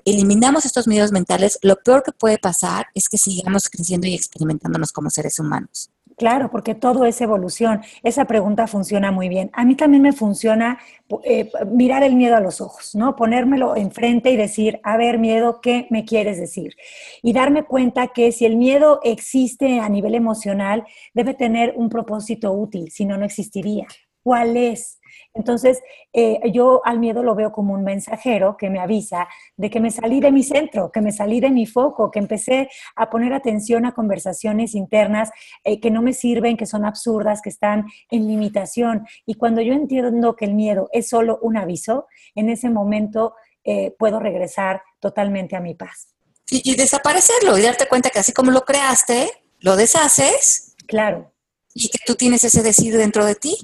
eliminamos 0.05 0.64
estos 0.64 0.87
miedos 0.87 1.11
mentales, 1.11 1.59
lo 1.62 1.77
peor 1.77 2.03
que 2.03 2.12
puede 2.12 2.38
pasar 2.38 2.87
es 2.95 3.09
que 3.09 3.19
sigamos 3.19 3.69
creciendo 3.69 4.07
y 4.07 4.14
experimentándonos 4.14 4.93
como 4.93 5.11
seres 5.11 5.38
humanos. 5.38 5.90
Claro, 6.21 6.51
porque 6.51 6.75
todo 6.75 7.07
es 7.07 7.19
evolución. 7.23 7.81
Esa 8.03 8.27
pregunta 8.27 8.67
funciona 8.67 9.11
muy 9.11 9.31
bien. 9.31 9.49
A 9.55 9.65
mí 9.65 9.75
también 9.75 10.03
me 10.03 10.13
funciona 10.13 10.79
eh, 11.25 11.51
mirar 11.73 12.03
el 12.03 12.15
miedo 12.15 12.37
a 12.37 12.41
los 12.41 12.61
ojos, 12.61 12.95
¿no? 12.95 13.17
Ponérmelo 13.17 13.75
enfrente 13.75 14.31
y 14.31 14.37
decir, 14.37 14.81
a 14.83 14.99
ver, 14.99 15.19
miedo, 15.19 15.63
¿qué 15.63 15.87
me 15.89 16.05
quieres 16.05 16.39
decir? 16.39 16.75
Y 17.23 17.33
darme 17.33 17.63
cuenta 17.65 18.09
que 18.09 18.33
si 18.33 18.45
el 18.45 18.57
miedo 18.59 19.01
existe 19.03 19.81
a 19.81 19.89
nivel 19.89 20.15
emocional, 20.15 20.85
debe 21.15 21.33
tener 21.33 21.73
un 21.75 21.89
propósito 21.89 22.53
útil, 22.53 22.91
si 22.91 23.07
no, 23.07 23.17
no 23.17 23.25
existiría. 23.25 23.87
¿Cuál 24.23 24.59
es? 24.59 25.00
Entonces, 25.33 25.81
eh, 26.12 26.40
yo 26.53 26.83
al 26.85 26.99
miedo 26.99 27.23
lo 27.23 27.35
veo 27.35 27.53
como 27.53 27.75
un 27.75 27.85
mensajero 27.85 28.57
que 28.57 28.69
me 28.69 28.81
avisa 28.81 29.29
de 29.57 29.71
que 29.71 29.79
me 29.79 29.90
salí 29.90 30.21
de 30.21 30.33
mi 30.33 30.43
centro, 30.43 30.90
que 30.90 31.01
me 31.01 31.12
salí 31.12 31.40
de 31.40 31.51
mi 31.51 31.66
foco, 31.66 32.11
que 32.11 32.19
empecé 32.19 32.69
a 32.97 33.09
poner 33.11 33.33
atención 33.33 33.87
a 33.87 33.93
conversaciones 33.93 34.75
internas 34.75 35.31
eh, 35.62 35.81
que 35.81 35.90
no 35.90 36.03
me 36.03 36.14
sirven, 36.14 36.57
que 36.57 36.66
son 36.66 36.85
absurdas, 36.85 37.43
que 37.43 37.49
están 37.49 37.87
en 38.11 38.27
limitación. 38.27 39.07
Y 39.25 39.35
cuando 39.35 39.61
yo 39.61 39.73
entiendo 39.73 40.35
que 40.35 40.47
el 40.47 40.55
miedo 40.55 40.88
es 40.93 41.09
solo 41.09 41.38
un 41.43 41.57
aviso, 41.57 42.07
en 42.35 42.49
ese 42.49 42.69
momento 42.69 43.35
eh, 43.62 43.95
puedo 43.99 44.19
regresar 44.19 44.83
totalmente 44.99 45.55
a 45.55 45.61
mi 45.61 45.75
paz. 45.75 46.14
Y, 46.51 46.73
y 46.73 46.75
desaparecerlo 46.75 47.57
y 47.57 47.62
darte 47.62 47.87
cuenta 47.87 48.11
que 48.11 48.19
así 48.19 48.33
como 48.33 48.51
lo 48.51 48.62
creaste, 48.62 49.31
lo 49.61 49.77
deshaces. 49.77 50.75
Claro. 50.88 51.33
Y 51.73 51.88
que 51.88 51.99
tú 52.05 52.16
tienes 52.16 52.43
ese 52.43 52.64
decir 52.64 52.97
dentro 52.97 53.25
de 53.25 53.37
ti. 53.37 53.57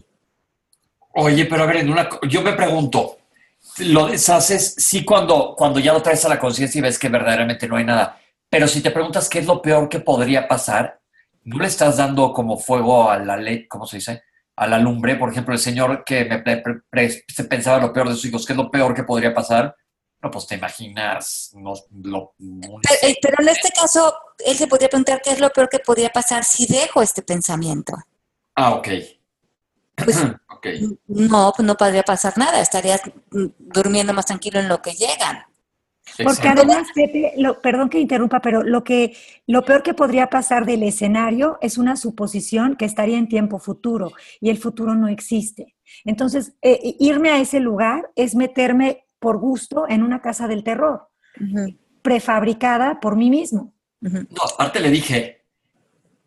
Oye, 1.19 1.47
pero 1.47 1.63
a 1.63 1.67
ver, 1.67 1.87
yo 2.29 2.43
me 2.43 2.53
pregunto, 2.53 3.19
lo 3.79 4.07
deshaces 4.07 4.75
sí 4.77 5.03
cuando, 5.03 5.55
cuando 5.57 5.81
ya 5.81 5.95
lo 5.95 6.03
traes 6.03 6.25
a 6.27 6.29
la 6.29 6.39
conciencia 6.39 6.79
y 6.79 6.83
ves 6.83 6.99
que 6.99 7.09
verdaderamente 7.09 7.67
no 7.67 7.77
hay 7.77 7.85
nada, 7.85 8.21
pero 8.51 8.69
si 8.69 8.83
te 8.83 8.91
preguntas 8.91 9.29
qué 9.29 9.39
es 9.39 9.47
lo 9.47 9.63
peor 9.63 9.89
que 9.89 10.01
podría 10.01 10.47
pasar, 10.47 11.01
no 11.45 11.59
le 11.59 11.69
estás 11.69 11.97
dando 11.97 12.35
como 12.35 12.59
fuego 12.59 13.11
a 13.11 13.19
la 13.19 13.39
ley, 13.39 13.67
¿cómo 13.67 13.87
se 13.87 13.97
dice? 13.97 14.25
A 14.57 14.67
la 14.67 14.79
lumbre. 14.79 15.17
Por 15.17 15.31
ejemplo, 15.31 15.55
el 15.55 15.61
señor 15.61 16.05
que 16.05 16.25
me 16.25 16.43
se 17.29 17.45
pensaba 17.45 17.79
lo 17.79 17.95
peor 17.95 18.09
de 18.09 18.15
sus 18.15 18.27
hijos, 18.27 18.45
¿qué 18.45 18.53
es 18.53 18.57
lo 18.59 18.71
peor 18.71 18.95
que 18.95 19.05
podría 19.05 19.33
pasar? 19.33 19.75
No, 20.23 20.31
pues 20.31 20.47
te 20.47 20.57
imaginas. 20.57 21.53
No, 21.55 21.73
lo, 22.03 22.35
pero, 22.37 22.99
eh, 23.03 23.17
pero, 23.23 23.37
en 23.41 23.49
este 23.49 23.71
caso, 23.71 24.15
él 24.45 24.57
se 24.57 24.67
podría 24.67 24.89
preguntar 24.89 25.23
qué 25.23 25.31
es 25.31 25.41
lo 25.41 25.51
peor 25.51 25.69
que 25.69 25.79
podría 25.79 26.11
pasar 26.11 26.45
si 26.45 26.67
dejo 26.67 27.01
este 27.01 27.23
pensamiento. 27.23 27.95
Ah, 28.55 28.75
ok. 28.75 28.89
Pues, 29.97 30.25
No, 31.07 31.53
pues 31.55 31.67
no 31.67 31.77
podría 31.77 32.03
pasar 32.03 32.37
nada. 32.37 32.61
Estarías 32.61 33.01
durmiendo 33.59 34.13
más 34.13 34.27
tranquilo 34.27 34.61
en 34.61 34.69
lo 34.69 34.83
que 34.83 34.93
llegan. 34.93 35.45
Porque 36.23 36.49
además, 36.49 36.89
Pepe, 36.95 37.35
perdón 37.63 37.89
que 37.89 38.01
interrumpa, 38.01 38.41
pero 38.41 38.63
lo 38.63 38.85
que 38.85 39.17
lo 39.47 39.65
peor 39.65 39.83
que 39.83 39.93
podría 39.93 40.29
pasar 40.29 40.65
del 40.65 40.83
escenario 40.83 41.59
es 41.61 41.79
una 41.79 41.97
suposición 41.97 42.77
que 42.77 42.85
estaría 42.85 43.19
en 43.19 43.29
tiempo 43.29 43.59
futuro 43.59 44.13
y 44.41 44.51
el 44.51 44.57
futuro 44.57 44.95
no 44.95 45.09
existe. 45.09 45.77
Entonces, 46.05 46.55
eh, 46.63 46.97
irme 47.01 47.31
a 47.31 47.41
ese 47.41 47.61
lugar 47.61 48.11
es 48.15 48.35
meterme 48.35 49.05
por 49.19 49.39
gusto 49.39 49.87
en 49.89 50.03
una 50.03 50.23
casa 50.23 50.47
del 50.47 50.63
terror, 50.63 51.09
prefabricada 52.03 53.01
por 53.01 53.17
mí 53.17 53.29
mismo. 53.29 53.75
No, 54.01 54.27
aparte 54.55 54.81
le 54.81 54.91
dije, 54.91 55.36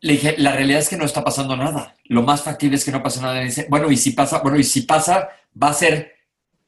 le 0.01 0.13
dije, 0.13 0.35
la 0.37 0.53
realidad 0.53 0.79
es 0.79 0.89
que 0.89 0.97
no 0.97 1.05
está 1.05 1.23
pasando 1.23 1.55
nada. 1.55 1.95
Lo 2.05 2.23
más 2.23 2.41
factible 2.41 2.77
es 2.77 2.85
que 2.85 2.91
no 2.91 3.03
pase 3.03 3.21
nada. 3.21 3.41
Y 3.41 3.45
dice, 3.45 3.67
bueno, 3.69 3.91
y 3.91 3.97
si 3.97 4.11
pasa, 4.11 4.39
bueno, 4.39 4.57
y 4.57 4.63
si 4.63 4.81
pasa, 4.81 5.29
va 5.61 5.69
a 5.69 5.73
ser 5.73 6.13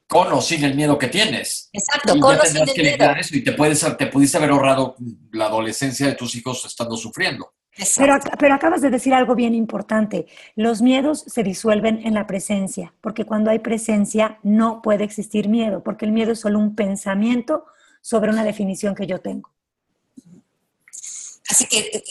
con 0.06 0.30
o 0.32 0.42
sin 0.42 0.62
el 0.64 0.74
miedo 0.74 0.98
que 0.98 1.08
tienes. 1.08 1.70
Exacto, 1.72 2.18
con 2.20 2.38
o 2.38 2.44
sin 2.44 2.62
el 2.68 2.98
miedo. 2.98 3.10
Eso 3.18 3.36
y 3.36 3.42
te, 3.42 3.52
puedes, 3.52 3.96
te 3.96 4.06
pudiste 4.06 4.36
haber 4.36 4.50
ahorrado 4.50 4.96
la 5.32 5.46
adolescencia 5.46 6.06
de 6.06 6.14
tus 6.14 6.34
hijos 6.34 6.64
estando 6.66 6.96
sufriendo. 6.96 7.54
Pero, 7.96 8.18
pero, 8.38 8.54
acabas 8.54 8.82
de 8.82 8.90
decir 8.90 9.14
algo 9.14 9.34
bien 9.34 9.54
importante. 9.54 10.26
Los 10.54 10.82
miedos 10.82 11.24
se 11.26 11.42
disuelven 11.42 12.06
en 12.06 12.12
la 12.12 12.26
presencia, 12.26 12.92
porque 13.00 13.24
cuando 13.24 13.50
hay 13.50 13.60
presencia 13.60 14.38
no 14.42 14.82
puede 14.82 15.04
existir 15.04 15.48
miedo, 15.48 15.82
porque 15.82 16.04
el 16.04 16.12
miedo 16.12 16.32
es 16.32 16.40
solo 16.40 16.58
un 16.58 16.74
pensamiento 16.74 17.64
sobre 18.02 18.30
una 18.30 18.44
definición 18.44 18.94
que 18.94 19.06
yo 19.06 19.20
tengo. 19.20 19.50
Así 21.52 21.66
que 21.66 22.02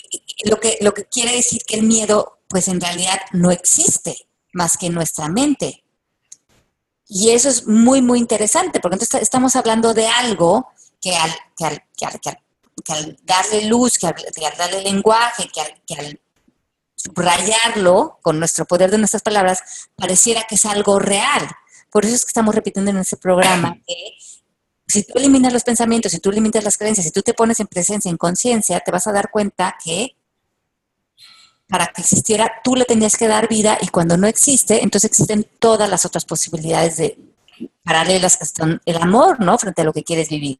lo 0.46 0.60
que, 0.60 0.78
lo 0.82 0.94
que 0.94 1.06
quiere 1.06 1.36
decir 1.36 1.64
que 1.66 1.76
el 1.76 1.82
miedo, 1.82 2.42
pues 2.48 2.68
en 2.68 2.80
realidad 2.80 3.20
no 3.32 3.50
existe 3.50 4.28
más 4.54 4.78
que 4.78 4.86
en 4.86 4.94
nuestra 4.94 5.30
mente. 5.30 5.84
Y 7.08 7.32
eso 7.32 7.50
es 7.50 7.66
muy, 7.66 8.04
muy 8.04 8.20
interesante, 8.20 8.80
porque 8.80 8.96
entonces 8.98 9.24
estamos 9.24 9.56
hablando 9.56 9.96
de 9.96 10.06
algo 10.06 10.68
que 11.02 11.16
al, 11.16 11.32
que 11.58 11.66
al, 11.66 11.84
que 11.98 12.94
al, 12.94 13.18
darle 13.24 13.66
luz, 13.66 13.98
que 13.98 14.06
al, 14.06 14.16
darle 14.60 14.84
lenguaje, 14.84 15.50
que 15.52 15.62
al, 15.62 15.82
que 15.88 15.96
al 15.96 16.22
subrayarlo 16.96 18.20
con 18.22 18.38
nuestro 18.38 18.66
poder 18.66 18.92
de 18.92 19.00
nuestras 19.00 19.24
palabras, 19.24 19.90
pareciera 19.96 20.44
que 20.48 20.54
es 20.54 20.66
algo 20.66 21.00
real. 21.00 21.50
Por 21.90 22.06
eso 22.06 22.14
es 22.14 22.26
que 22.26 22.30
estamos 22.30 22.54
repitiendo 22.54 22.92
en 22.92 22.98
este 22.98 23.18
programa 23.18 23.76
que 23.88 23.96
si 24.92 25.04
tú 25.04 25.14
eliminas 25.18 25.54
los 25.54 25.64
pensamientos, 25.64 26.12
si 26.12 26.20
tú 26.20 26.30
eliminas 26.30 26.64
las 26.64 26.78
creencias, 26.78 27.06
si 27.06 27.12
tú 27.12 27.22
te 27.22 27.34
pones 27.34 27.60
en 27.60 27.68
presencia, 27.68 28.10
en 28.10 28.18
conciencia, 28.18 28.80
te 28.80 28.92
vas 28.92 29.08
a 29.08 29.12
dar 29.12 29.32
cuenta 29.32 29.76
que 29.84 30.16
para 31.68 31.88
que 31.88 32.02
existiera, 32.02 32.52
tú 32.64 32.76
le 32.76 32.84
tenías 32.84 33.16
que 33.16 33.30
dar 33.30 33.48
vida 33.48 33.78
y 33.82 33.88
cuando 33.88 34.18
no 34.18 34.28
existe, 34.28 34.84
entonces 34.84 35.10
existen 35.10 35.48
todas 35.58 35.90
las 35.90 36.06
otras 36.06 36.26
posibilidades 36.26 36.98
de 36.98 37.18
paralelas 37.92 38.38
que 38.38 38.46
están 38.46 38.80
el 38.86 38.96
amor, 38.98 39.42
¿no? 39.42 39.58
Frente 39.58 39.82
a 39.82 39.86
lo 39.86 39.92
que 39.92 40.04
quieres 40.04 40.30
vivir. 40.30 40.58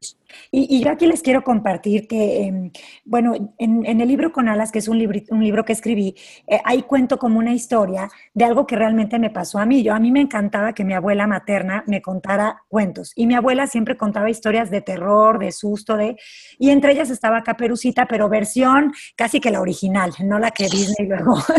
Y, 0.50 0.82
yo 0.82 0.90
aquí 0.90 1.06
les 1.06 1.22
quiero 1.22 1.42
compartir 1.42 2.06
que, 2.06 2.44
em, 2.44 2.70
bueno, 3.04 3.54
en, 3.58 4.00
el 4.00 4.08
libro 4.08 4.32
Con 4.32 4.48
Alas, 4.48 4.70
que 4.70 4.80
es 4.80 4.88
un, 4.88 4.98
libro, 4.98 5.18
un 5.30 5.42
libro 5.42 5.64
que 5.64 5.72
escribí, 5.72 6.14
eh, 6.46 6.60
ahí 6.64 6.82
cuento 6.82 7.18
como 7.18 7.38
una 7.38 7.52
historia 7.52 8.10
de 8.34 8.44
algo 8.44 8.66
que 8.66 8.76
realmente 8.76 9.18
me 9.18 9.30
pasó 9.30 9.58
a 9.58 9.66
mí. 9.66 9.82
Yo, 9.82 9.94
a 9.94 9.98
mí 9.98 10.10
me 10.10 10.20
encantaba 10.20 10.74
que 10.74 10.84
mi 10.84 10.92
abuela 10.92 11.26
materna 11.26 11.84
me 11.86 12.02
contara 12.02 12.64
cuentos. 12.68 13.12
Y 13.16 13.26
mi 13.26 13.34
abuela 13.34 13.66
siempre 13.66 13.96
contaba 13.96 14.28
historias 14.28 14.70
de 14.70 14.82
terror, 14.82 15.38
de 15.38 15.52
susto, 15.52 15.96
de... 15.96 16.16
Y 16.58 16.68
entre 16.68 16.92
ellas 16.92 17.08
estaba 17.08 17.42
Caperucita, 17.42 18.06
pero 18.06 18.28
versión 18.28 18.92
casi 19.16 19.40
que 19.40 19.50
la 19.50 19.60
original, 19.60 20.12
no 20.20 20.38
la 20.38 20.50
que 20.50 20.64
Disney 20.64 21.08
luego... 21.08 21.36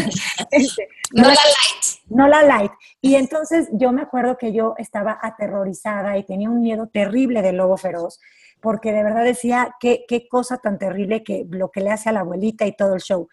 Este, 0.51 0.88
no, 1.13 1.23
la 1.23 1.29
light. 1.29 2.09
No 2.09 2.27
la 2.27 2.43
light. 2.43 2.71
Y 3.01 3.15
entonces 3.15 3.69
yo 3.73 3.91
me 3.91 4.01
acuerdo 4.01 4.38
que 4.38 4.53
yo 4.53 4.75
estaba 4.77 5.17
aterrorizada 5.21 5.62
y 5.67 6.23
tenía 6.23 6.49
un 6.49 6.62
miedo 6.62 6.88
terrible 6.88 7.41
del 7.41 7.58
lobo 7.58 7.78
feroz 7.78 8.19
porque 8.63 8.93
de 8.93 9.04
verdad 9.04 9.26
decía, 9.26 9.76
qué, 9.78 10.06
qué 10.08 10.26
cosa 10.30 10.58
tan 10.58 10.80
terrible 10.80 11.21
que 11.21 11.45
lo 11.49 11.69
que 11.69 11.82
le 11.82 11.91
hace 11.91 12.08
a 12.08 12.13
la 12.13 12.21
abuelita 12.21 12.65
y 12.65 12.73
todo 12.73 12.95
el 12.95 13.02
show. 13.02 13.28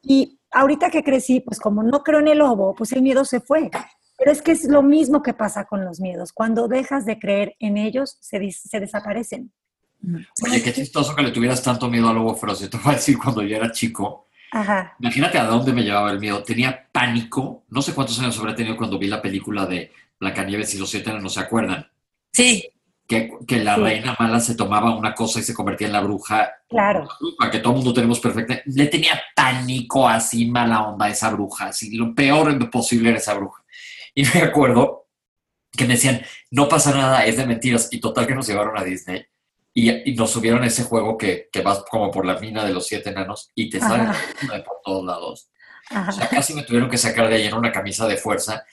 Y 0.00 0.38
ahorita 0.52 0.90
que 0.90 1.02
crecí, 1.02 1.40
pues 1.40 1.58
como 1.58 1.82
no 1.82 2.04
creo 2.04 2.20
en 2.20 2.28
el 2.28 2.38
lobo, 2.38 2.72
pues 2.72 2.92
el 2.92 3.02
miedo 3.02 3.24
se 3.24 3.40
fue. 3.40 3.68
Pero 4.16 4.30
es 4.30 4.42
que 4.42 4.52
es 4.52 4.68
lo 4.68 4.84
mismo 4.84 5.24
que 5.24 5.34
pasa 5.34 5.64
con 5.64 5.84
los 5.84 6.00
miedos. 6.00 6.32
Cuando 6.32 6.68
dejas 6.68 7.04
de 7.04 7.18
creer 7.18 7.56
en 7.58 7.76
ellos, 7.76 8.16
se, 8.20 8.50
se 8.52 8.78
desaparecen. 8.78 9.50
Oye, 10.46 10.62
qué 10.62 10.72
chistoso 10.72 11.16
que 11.16 11.22
le 11.22 11.32
tuvieras 11.32 11.60
tanto 11.64 11.90
miedo 11.90 12.08
al 12.08 12.14
lobo 12.14 12.36
feroz. 12.36 12.60
Yo 12.60 12.70
te 12.70 12.78
voy 12.78 12.92
a 12.92 12.96
decir, 12.96 13.18
cuando 13.18 13.42
yo 13.42 13.56
era 13.56 13.72
chico, 13.72 14.28
Ajá. 14.52 14.94
imagínate 15.00 15.36
a 15.36 15.46
dónde 15.46 15.72
me 15.72 15.82
llevaba 15.82 16.12
el 16.12 16.20
miedo. 16.20 16.44
Tenía 16.44 16.86
pánico. 16.92 17.64
No 17.70 17.82
sé 17.82 17.92
cuántos 17.92 18.20
años 18.20 18.38
habría 18.38 18.54
tenido 18.54 18.76
cuando 18.76 19.00
vi 19.00 19.08
la 19.08 19.20
película 19.20 19.66
de 19.66 19.90
Blancanieves 20.18 20.74
y 20.74 20.78
los 20.78 20.90
siete 20.90 21.12
no 21.12 21.28
se 21.28 21.40
acuerdan. 21.40 21.90
Sí 22.32 22.70
que, 23.06 23.38
la 23.62 23.76
reina 23.76 24.16
mala 24.18 24.40
se 24.40 24.54
tomaba 24.54 24.94
una 24.96 25.14
cosa 25.14 25.38
y 25.38 25.42
se 25.42 25.54
convertía 25.54 25.86
en 25.86 25.92
la 25.92 26.00
bruja. 26.00 26.52
Claro. 26.68 27.08
Para 27.38 27.50
que 27.50 27.58
todo 27.58 27.72
el 27.72 27.76
mundo 27.78 27.94
tenemos 27.94 28.20
perfecta. 28.20 28.60
Le 28.66 28.86
tenía 28.86 29.20
pánico 29.34 30.08
así 30.08 30.46
mala 30.46 30.88
onda 30.88 31.06
a 31.06 31.10
esa 31.10 31.30
bruja. 31.30 31.66
Así 31.66 31.96
lo 31.96 32.14
peor 32.14 32.70
posible 32.70 33.10
era 33.10 33.18
esa 33.18 33.34
bruja. 33.34 33.62
Y 34.14 34.24
me 34.24 34.42
acuerdo 34.42 35.08
que 35.70 35.84
me 35.84 35.94
decían, 35.94 36.22
no 36.50 36.68
pasa 36.68 36.92
nada, 36.92 37.24
es 37.24 37.36
de 37.36 37.46
mentiras. 37.46 37.88
Y 37.92 38.00
total 38.00 38.26
que 38.26 38.34
nos 38.34 38.46
llevaron 38.46 38.76
a 38.76 38.82
Disney 38.82 39.24
y, 39.72 40.14
nos 40.14 40.30
subieron 40.30 40.64
ese 40.64 40.84
juego 40.84 41.16
que, 41.18 41.48
que, 41.52 41.60
vas 41.60 41.84
como 41.90 42.10
por 42.10 42.24
la 42.24 42.38
mina 42.38 42.64
de 42.64 42.72
los 42.72 42.86
siete 42.86 43.10
enanos 43.10 43.52
y 43.54 43.68
te 43.68 43.78
salen 43.78 44.08
por 44.64 44.78
todos 44.82 45.04
lados. 45.04 45.50
O 46.08 46.12
sea, 46.12 46.28
casi 46.28 46.54
me 46.54 46.62
tuvieron 46.62 46.90
que 46.90 46.98
sacar 46.98 47.28
de 47.28 47.36
ahí 47.36 47.46
en 47.46 47.54
una 47.54 47.70
camisa 47.70 48.08
de 48.08 48.16
fuerza 48.16 48.64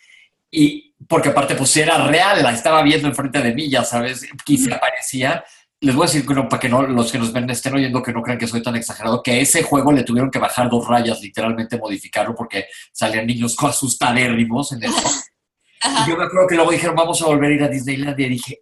y 0.54 0.94
porque 1.08 1.30
aparte, 1.30 1.56
pues 1.56 1.76
era 1.78 2.08
real, 2.08 2.44
la 2.44 2.54
estaba 2.54 2.84
viendo 2.84 3.08
enfrente 3.08 3.42
de 3.42 3.54
mí, 3.56 3.70
ya 3.70 3.84
sabes, 3.84 4.26
quizá 4.46 4.76
aparecía. 4.76 5.44
Les 5.82 5.96
voy 5.96 6.04
a 6.04 6.12
decir, 6.12 6.26
para 6.26 6.60
que 6.60 6.70
no, 6.70 6.84
los 6.84 7.12
que 7.12 7.18
nos 7.18 7.34
ven 7.34 7.50
estén 7.50 7.74
oyendo 7.74 8.04
que 8.04 8.14
no 8.14 8.22
crean 8.22 8.38
que 8.38 8.48
soy 8.48 8.62
tan 8.62 8.76
exagerado, 8.76 9.22
que 9.24 9.42
ese 9.42 9.64
juego 9.64 9.92
le 9.92 10.04
tuvieron 10.04 10.30
que 10.30 10.38
bajar 10.38 10.70
dos 10.70 10.88
rayas, 10.88 11.20
literalmente 11.22 11.78
modificarlo, 11.78 12.36
porque 12.36 12.68
salían 12.92 13.26
niños 13.26 13.58
asustadérrimos 13.60 14.72
en 14.74 14.82
yo 16.08 16.18
me 16.18 16.24
acuerdo 16.24 16.48
que 16.48 16.56
luego 16.56 16.72
dijeron, 16.72 16.96
vamos 16.96 17.22
a 17.22 17.26
volver 17.26 17.52
a 17.52 17.56
ir 17.56 17.64
a 17.64 17.68
Disneyland, 17.68 18.20
y 18.20 18.30
dije, 18.30 18.60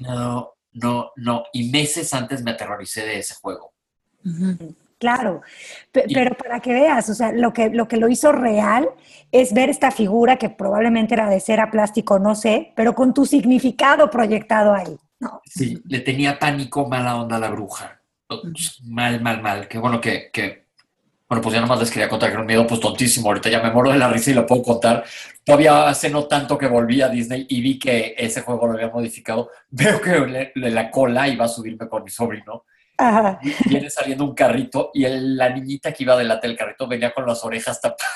no, 0.00 0.52
no, 0.74 1.12
no. 1.16 1.44
Y 1.54 1.70
meses 1.70 2.12
antes 2.12 2.42
me 2.42 2.50
aterroricé 2.50 3.06
de 3.06 3.18
ese 3.20 3.34
juego. 3.36 3.72
Claro, 5.00 5.40
pero 5.92 6.36
para 6.36 6.60
que 6.60 6.74
veas, 6.74 7.08
o 7.08 7.14
sea, 7.14 7.32
lo 7.32 7.54
que, 7.54 7.70
lo 7.70 7.88
que 7.88 7.96
lo 7.96 8.10
hizo 8.10 8.32
real 8.32 8.86
es 9.32 9.54
ver 9.54 9.70
esta 9.70 9.90
figura 9.90 10.36
que 10.36 10.50
probablemente 10.50 11.14
era 11.14 11.30
de 11.30 11.40
cera, 11.40 11.70
plástico, 11.70 12.18
no 12.18 12.34
sé, 12.34 12.74
pero 12.76 12.94
con 12.94 13.14
tu 13.14 13.24
significado 13.24 14.10
proyectado 14.10 14.74
ahí. 14.74 14.98
¿no? 15.18 15.40
Sí, 15.46 15.80
le 15.86 16.00
tenía 16.00 16.38
pánico, 16.38 16.86
mala 16.86 17.16
onda 17.16 17.36
a 17.36 17.38
la 17.38 17.48
bruja. 17.48 18.02
Mal, 18.84 19.22
mal, 19.22 19.40
mal. 19.40 19.68
Qué 19.68 19.78
bueno 19.78 20.02
que, 20.02 20.30
que, 20.30 20.66
bueno, 21.26 21.40
pues 21.40 21.54
ya 21.54 21.62
nomás 21.62 21.80
les 21.80 21.90
quería 21.90 22.08
contar 22.10 22.28
que 22.28 22.34
era 22.34 22.42
un 22.42 22.46
miedo 22.46 22.66
pues 22.66 22.78
tontísimo. 22.78 23.28
Ahorita 23.28 23.48
ya 23.48 23.62
me 23.62 23.70
muero 23.70 23.92
de 23.92 23.98
la 23.98 24.10
risa 24.10 24.32
y 24.32 24.34
lo 24.34 24.44
puedo 24.44 24.62
contar. 24.62 25.02
Todavía 25.42 25.88
hace 25.88 26.10
no 26.10 26.24
tanto 26.24 26.58
que 26.58 26.66
volví 26.66 27.00
a 27.00 27.08
Disney 27.08 27.46
y 27.48 27.62
vi 27.62 27.78
que 27.78 28.14
ese 28.18 28.42
juego 28.42 28.66
lo 28.66 28.74
había 28.74 28.90
modificado. 28.90 29.48
Veo 29.70 29.98
que 29.98 30.52
de 30.54 30.70
la 30.70 30.90
cola 30.90 31.26
iba 31.26 31.46
a 31.46 31.48
subirme 31.48 31.88
con 31.88 32.04
mi 32.04 32.10
sobrino 32.10 32.64
Viene 33.66 33.90
saliendo 33.90 34.24
un 34.24 34.34
carrito 34.34 34.90
y 34.94 35.06
la 35.08 35.48
niñita 35.50 35.92
que 35.92 36.02
iba 36.04 36.16
delante 36.16 36.46
del 36.46 36.56
carrito 36.56 36.86
venía 36.86 37.12
con 37.12 37.26
las 37.26 37.44
orejas 37.44 37.80
tapadas. 37.80 38.06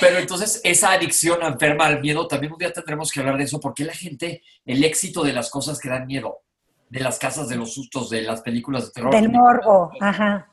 Pero 0.00 0.18
entonces 0.18 0.60
esa 0.64 0.92
adicción 0.92 1.42
enferma 1.42 1.86
al 1.86 2.00
miedo, 2.00 2.26
también 2.26 2.52
un 2.52 2.58
día 2.58 2.72
tendremos 2.72 3.12
que 3.12 3.20
hablar 3.20 3.36
de 3.36 3.44
eso, 3.44 3.60
porque 3.60 3.84
la 3.84 3.92
gente, 3.92 4.42
el 4.64 4.82
éxito 4.82 5.22
de 5.22 5.32
las 5.32 5.50
cosas 5.50 5.78
que 5.78 5.88
dan 5.88 6.06
miedo, 6.06 6.42
de 6.88 7.00
las 7.00 7.18
casas 7.18 7.48
de 7.48 7.56
los 7.56 7.74
sustos, 7.74 8.08
de 8.10 8.22
las 8.22 8.40
películas 8.40 8.86
de 8.86 8.92
terror. 8.92 9.12
Del 9.12 9.30
morbo, 9.30 9.90
ajá. 10.00 10.48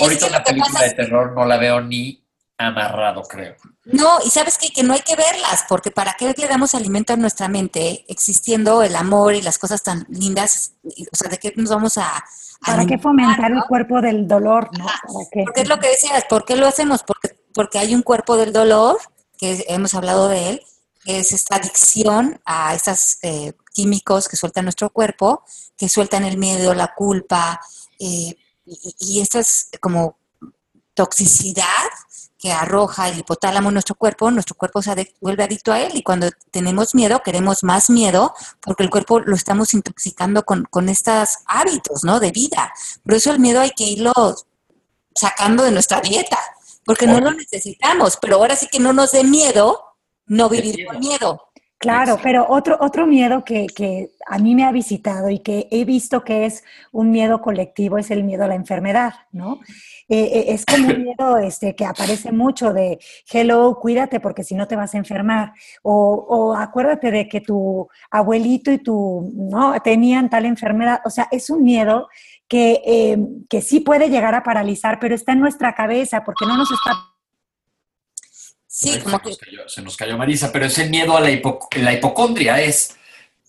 Ahorita 0.00 0.30
la 0.30 0.42
película 0.42 0.82
de 0.82 0.94
terror 0.94 1.32
no 1.32 1.44
la 1.44 1.56
veo 1.56 1.80
ni 1.80 2.21
amarrado, 2.62 3.22
creo. 3.22 3.56
No, 3.84 4.18
y 4.24 4.30
sabes 4.30 4.58
que, 4.58 4.70
que 4.70 4.82
no 4.82 4.94
hay 4.94 5.00
que 5.00 5.16
verlas, 5.16 5.64
porque 5.68 5.90
¿para 5.90 6.14
qué 6.14 6.32
le 6.36 6.46
damos 6.46 6.74
alimento 6.74 7.12
a 7.12 7.16
nuestra 7.16 7.48
mente 7.48 8.04
existiendo 8.08 8.82
el 8.82 8.94
amor 8.96 9.34
y 9.34 9.42
las 9.42 9.58
cosas 9.58 9.82
tan 9.82 10.06
lindas? 10.08 10.74
O 10.84 11.16
sea, 11.16 11.28
¿de 11.28 11.38
qué 11.38 11.52
nos 11.56 11.70
vamos 11.70 11.98
a... 11.98 12.24
¿Para 12.64 12.86
qué 12.86 12.96
fomentar 12.96 13.50
el 13.50 13.62
cuerpo 13.68 14.00
del 14.00 14.28
dolor? 14.28 14.70
¿no? 14.78 14.86
Porque 15.06 15.62
es 15.62 15.68
lo 15.68 15.80
que 15.80 15.88
decías, 15.88 16.24
¿por 16.28 16.44
qué 16.44 16.56
lo 16.56 16.68
hacemos? 16.68 17.02
Porque, 17.02 17.36
porque 17.52 17.78
hay 17.78 17.94
un 17.94 18.02
cuerpo 18.02 18.36
del 18.36 18.52
dolor, 18.52 18.98
que 19.36 19.64
hemos 19.68 19.94
hablado 19.94 20.28
de 20.28 20.50
él, 20.50 20.62
que 21.04 21.18
es 21.18 21.32
esta 21.32 21.56
adicción 21.56 22.40
a 22.44 22.74
estos 22.74 23.18
eh, 23.22 23.52
químicos 23.72 24.28
que 24.28 24.36
suelta 24.36 24.62
nuestro 24.62 24.90
cuerpo, 24.90 25.42
que 25.76 25.88
sueltan 25.88 26.24
el 26.24 26.38
miedo, 26.38 26.74
la 26.74 26.94
culpa, 26.94 27.60
eh, 27.98 28.36
y, 28.64 28.94
y 29.00 29.20
esta 29.20 29.40
es 29.40 29.68
como 29.80 30.21
toxicidad 30.94 31.64
que 32.38 32.52
arroja 32.52 33.08
el 33.08 33.20
hipotálamo 33.20 33.68
en 33.68 33.74
nuestro 33.74 33.94
cuerpo, 33.94 34.30
nuestro 34.30 34.56
cuerpo 34.56 34.82
se 34.82 35.14
vuelve 35.20 35.44
adicto 35.44 35.72
a 35.72 35.80
él 35.80 35.92
y 35.94 36.02
cuando 36.02 36.28
tenemos 36.50 36.92
miedo 36.92 37.22
queremos 37.22 37.62
más 37.62 37.88
miedo 37.88 38.34
porque 38.60 38.82
el 38.82 38.90
cuerpo 38.90 39.20
lo 39.20 39.36
estamos 39.36 39.74
intoxicando 39.74 40.42
con, 40.44 40.64
con 40.64 40.88
estos 40.88 41.38
hábitos, 41.46 42.02
¿no? 42.02 42.18
De 42.18 42.32
vida. 42.32 42.72
Por 43.04 43.14
eso 43.14 43.30
el 43.30 43.38
miedo 43.38 43.60
hay 43.60 43.70
que 43.70 43.84
irlo 43.84 44.12
sacando 45.14 45.62
de 45.62 45.70
nuestra 45.70 46.00
dieta, 46.00 46.38
porque 46.84 47.06
no 47.06 47.20
lo 47.20 47.32
necesitamos, 47.32 48.18
pero 48.20 48.36
ahora 48.36 48.56
sí 48.56 48.66
que 48.66 48.80
no 48.80 48.92
nos 48.92 49.12
dé 49.12 49.22
miedo 49.22 49.80
no 50.26 50.48
vivir 50.48 50.86
con 50.86 50.98
miedo. 50.98 51.48
Claro, 51.78 52.16
pero 52.22 52.46
otro, 52.48 52.78
otro 52.80 53.08
miedo 53.08 53.44
que, 53.44 53.66
que, 53.66 54.12
a 54.26 54.38
mí 54.38 54.54
me 54.54 54.64
ha 54.64 54.70
visitado 54.70 55.30
y 55.30 55.40
que 55.40 55.66
he 55.72 55.84
visto 55.84 56.22
que 56.22 56.46
es 56.46 56.62
un 56.92 57.10
miedo 57.10 57.42
colectivo 57.42 57.98
es 57.98 58.12
el 58.12 58.22
miedo 58.22 58.44
a 58.44 58.46
la 58.48 58.54
enfermedad, 58.54 59.14
¿no? 59.32 59.60
Eh, 60.14 60.52
es 60.52 60.66
como 60.66 60.88
un 60.88 61.04
miedo 61.04 61.38
este, 61.38 61.74
que 61.74 61.86
aparece 61.86 62.32
mucho 62.32 62.74
de, 62.74 62.98
hello, 63.32 63.78
cuídate 63.80 64.20
porque 64.20 64.44
si 64.44 64.54
no 64.54 64.68
te 64.68 64.76
vas 64.76 64.94
a 64.94 64.98
enfermar. 64.98 65.54
O, 65.82 66.26
o 66.28 66.54
acuérdate 66.54 67.10
de 67.10 67.26
que 67.26 67.40
tu 67.40 67.88
abuelito 68.10 68.70
y 68.70 68.76
tu, 68.76 69.32
¿no? 69.34 69.80
Tenían 69.80 70.28
tal 70.28 70.44
enfermedad. 70.44 71.00
O 71.06 71.10
sea, 71.10 71.28
es 71.30 71.48
un 71.48 71.64
miedo 71.64 72.10
que, 72.46 72.82
eh, 72.84 73.16
que 73.48 73.62
sí 73.62 73.80
puede 73.80 74.10
llegar 74.10 74.34
a 74.34 74.42
paralizar, 74.42 74.98
pero 75.00 75.14
está 75.14 75.32
en 75.32 75.40
nuestra 75.40 75.74
cabeza 75.74 76.22
porque 76.24 76.44
no 76.44 76.58
nos 76.58 76.70
está 76.70 76.92
Sí, 78.66 78.98
como 79.00 79.18
se, 79.18 79.28
nos 79.28 79.38
cayó, 79.38 79.68
se 79.68 79.82
nos 79.82 79.96
cayó 79.96 80.18
Marisa, 80.18 80.50
pero 80.52 80.66
ese 80.66 80.88
miedo 80.90 81.16
a 81.16 81.20
la, 81.20 81.30
la 81.76 81.92
hipocondria 81.92 82.60
es, 82.60 82.98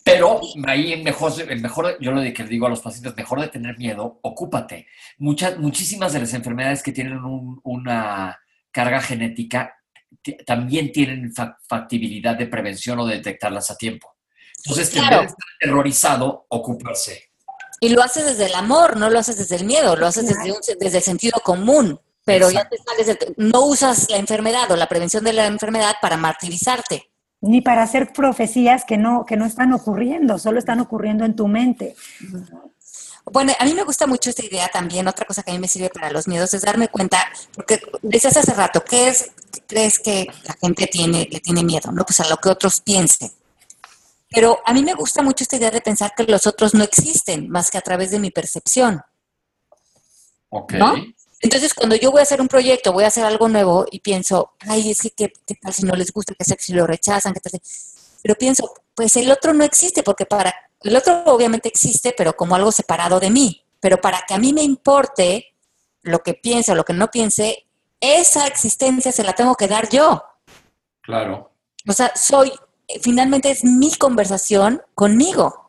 pero 0.03 0.41
ahí 0.67 1.01
mejor, 1.01 1.33
mejor, 1.61 1.97
yo 1.99 2.11
lo 2.11 2.21
que 2.33 2.43
digo 2.43 2.67
a 2.67 2.69
los 2.69 2.81
pacientes, 2.81 3.15
mejor 3.15 3.41
de 3.41 3.47
tener 3.47 3.77
miedo, 3.77 4.19
ocúpate. 4.21 4.87
Muchas, 5.17 5.57
muchísimas 5.57 6.13
de 6.13 6.19
las 6.19 6.33
enfermedades 6.33 6.83
que 6.83 6.91
tienen 6.91 7.19
una 7.63 8.39
carga 8.71 9.01
genética 9.01 9.75
también 10.45 10.91
tienen 10.91 11.33
factibilidad 11.67 12.35
de 12.35 12.47
prevención 12.47 12.99
o 12.99 13.05
de 13.05 13.15
detectarlas 13.15 13.71
a 13.71 13.77
tiempo. 13.77 14.15
Entonces, 14.57 14.89
claro. 14.89 15.05
en 15.05 15.11
vez 15.11 15.19
de 15.19 15.25
estar 15.27 15.49
aterrorizado, 15.61 16.45
ocuparse. 16.49 17.31
Y 17.79 17.89
lo 17.89 18.01
haces 18.01 18.25
desde 18.25 18.45
el 18.45 18.55
amor, 18.55 18.97
no 18.97 19.09
lo 19.09 19.19
haces 19.19 19.37
desde 19.37 19.55
el 19.55 19.65
miedo, 19.65 19.95
lo 19.95 20.07
haces 20.07 20.27
desde, 20.27 20.51
un, 20.51 20.59
desde 20.79 20.97
el 20.97 21.03
sentido 21.03 21.39
común 21.41 21.99
pero 22.25 22.49
ya 22.49 22.67
te 22.67 22.77
sales 22.77 23.17
no 23.37 23.65
usas 23.65 24.09
la 24.09 24.17
enfermedad 24.17 24.71
o 24.71 24.75
la 24.75 24.87
prevención 24.87 25.23
de 25.23 25.33
la 25.33 25.45
enfermedad 25.45 25.95
para 26.01 26.17
martirizarte. 26.17 27.11
Ni 27.43 27.59
para 27.59 27.83
hacer 27.83 28.13
profecías 28.13 28.85
que 28.85 28.97
no, 28.97 29.25
que 29.25 29.35
no 29.35 29.45
están 29.45 29.73
ocurriendo, 29.73 30.39
solo 30.39 30.59
están 30.59 30.79
ocurriendo 30.79 31.25
en 31.25 31.35
tu 31.35 31.49
mente. 31.49 31.93
Bueno, 33.25 33.53
a 33.59 33.65
mí 33.65 33.73
me 33.73 33.83
gusta 33.83 34.07
mucho 34.07 34.29
esta 34.29 34.45
idea 34.45 34.69
también. 34.69 35.07
Otra 35.09 35.25
cosa 35.25 35.43
que 35.43 35.51
a 35.51 35.53
mí 35.53 35.59
me 35.59 35.67
sirve 35.67 35.89
para 35.89 36.09
los 36.09 36.25
miedos 36.25 36.53
es 36.53 36.61
darme 36.61 36.87
cuenta, 36.87 37.17
porque 37.53 37.81
decías 38.01 38.37
hace 38.37 38.53
rato, 38.53 38.83
¿qué 38.85 39.09
es, 39.09 39.31
crees 39.67 39.99
que 39.99 40.25
la 40.45 40.53
gente 40.53 40.87
tiene, 40.87 41.27
le 41.29 41.41
tiene 41.41 41.65
miedo? 41.65 41.91
No, 41.91 42.05
pues 42.05 42.21
a 42.21 42.29
lo 42.29 42.37
que 42.37 42.47
otros 42.47 42.79
piensen. 42.79 43.29
Pero 44.29 44.59
a 44.65 44.73
mí 44.73 44.81
me 44.81 44.93
gusta 44.93 45.21
mucho 45.21 45.43
esta 45.43 45.57
idea 45.57 45.69
de 45.69 45.81
pensar 45.81 46.13
que 46.15 46.23
los 46.23 46.47
otros 46.47 46.73
no 46.73 46.83
existen 46.83 47.49
más 47.49 47.69
que 47.69 47.77
a 47.77 47.81
través 47.81 48.11
de 48.11 48.19
mi 48.19 48.31
percepción. 48.31 49.01
Ok. 50.49 50.73
Entonces, 51.43 51.73
cuando 51.73 51.97
yo 51.97 52.09
voy 52.09 52.21
a 52.21 52.23
hacer 52.23 52.39
un 52.39 52.47
proyecto, 52.47 52.93
voy 52.93 53.03
a 53.03 53.07
hacer 53.07 53.25
algo 53.25 53.49
nuevo 53.49 53.85
y 53.91 53.99
pienso, 53.99 54.53
ay, 54.61 54.91
es 54.91 55.01
que 55.01 55.11
qué, 55.11 55.55
tal 55.61 55.73
si 55.73 55.83
no 55.83 55.93
les 55.93 56.13
gusta, 56.13 56.33
qué 56.33 56.45
tal 56.45 56.57
si 56.57 56.71
lo 56.71 56.87
rechazan, 56.87 57.33
qué 57.33 57.41
tal 57.41 57.59
Pero 58.21 58.35
pienso, 58.35 58.73
pues 58.95 59.17
el 59.17 59.29
otro 59.29 59.53
no 59.53 59.65
existe, 59.65 60.03
porque 60.03 60.25
para 60.25 60.55
el 60.79 60.95
otro 60.95 61.21
obviamente 61.25 61.67
existe, 61.67 62.15
pero 62.17 62.37
como 62.37 62.55
algo 62.55 62.71
separado 62.71 63.19
de 63.19 63.29
mí. 63.29 63.61
Pero 63.81 63.99
para 63.99 64.23
que 64.25 64.33
a 64.33 64.37
mí 64.37 64.53
me 64.53 64.63
importe 64.63 65.53
lo 66.01 66.23
que 66.23 66.33
piense 66.33 66.71
o 66.71 66.75
lo 66.75 66.85
que 66.85 66.93
no 66.93 67.11
piense, 67.11 67.67
esa 67.99 68.47
existencia 68.47 69.11
se 69.11 69.23
la 69.25 69.33
tengo 69.33 69.55
que 69.55 69.67
dar 69.67 69.89
yo. 69.89 70.23
Claro. 71.01 71.51
O 71.85 71.91
sea, 71.91 72.13
soy, 72.15 72.53
finalmente 73.01 73.49
es 73.49 73.65
mi 73.65 73.93
conversación 73.95 74.81
conmigo. 74.95 75.62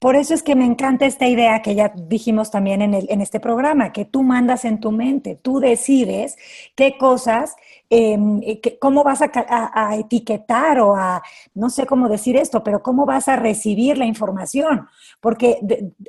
Por 0.00 0.16
eso 0.16 0.32
es 0.32 0.42
que 0.42 0.54
me 0.54 0.64
encanta 0.64 1.04
esta 1.04 1.28
idea 1.28 1.60
que 1.60 1.74
ya 1.74 1.92
dijimos 1.94 2.50
también 2.50 2.80
en, 2.80 2.94
el, 2.94 3.06
este 3.20 3.38
programa, 3.38 3.92
que 3.92 4.06
tú 4.06 4.22
mandas 4.22 4.64
en 4.64 4.80
tu 4.80 4.92
mente, 4.92 5.34
tú 5.36 5.60
decides 5.60 6.38
qué 6.74 6.96
cosas, 6.96 7.54
em, 7.90 8.40
cómo 8.80 9.04
vas 9.04 9.20
a, 9.20 9.96
etiquetar 9.98 10.80
o 10.80 10.96
a, 10.96 11.22
no 11.52 11.68
sé 11.68 11.84
cómo 11.84 12.08
decir 12.08 12.38
esto, 12.38 12.64
pero 12.64 12.82
cómo 12.82 13.04
vas 13.04 13.28
a 13.28 13.36
recibir 13.36 13.98
la 13.98 14.06
información, 14.06 14.88
porque 15.20 15.60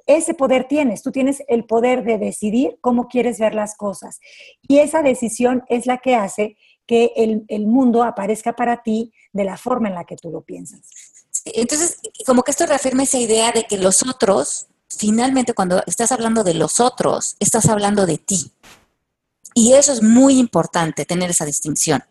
ese 0.05 0.35
poder 0.35 0.69
tienes, 0.69 1.03
tú 1.03 1.11
tienes 1.11 1.43
el 1.49 1.65
poder 1.65 2.05
de 2.05 2.17
decidir 2.17 2.77
cómo 2.79 3.09
quieres 3.09 3.39
ver 3.41 3.53
las 3.53 3.75
cosas. 3.75 4.21
Y 4.69 4.77
esa 4.77 5.01
decisión 5.01 5.65
es 5.67 5.85
la 5.85 5.97
que 5.97 6.15
hace 6.15 6.55
que 6.87 7.11
el, 7.17 7.43
el 7.49 7.67
mundo 7.67 8.03
aparezca 8.03 8.53
para 8.53 8.83
ti 8.83 9.11
de 9.33 9.43
la 9.43 9.57
forma 9.57 9.89
en 9.89 9.95
la 9.95 10.05
que 10.05 10.15
tú 10.15 10.31
lo 10.31 10.43
piensas. 10.43 11.10
Entonces, 11.45 11.97
como 12.25 12.43
que 12.43 12.51
esto 12.51 12.65
reafirma 12.65 13.03
esa 13.03 13.17
idea 13.17 13.51
de 13.51 13.65
que 13.65 13.77
los 13.77 14.03
otros, 14.03 14.67
finalmente 14.89 15.53
cuando 15.53 15.83
estás 15.87 16.11
hablando 16.11 16.43
de 16.43 16.53
los 16.53 16.79
otros, 16.79 17.35
estás 17.39 17.65
hablando 17.67 18.05
de 18.05 18.17
ti. 18.17 18.51
Y 19.53 19.73
eso 19.73 19.91
es 19.91 20.01
muy 20.01 20.37
importante, 20.37 21.05
tener 21.05 21.31
esa 21.31 21.45
distinción. 21.45 22.03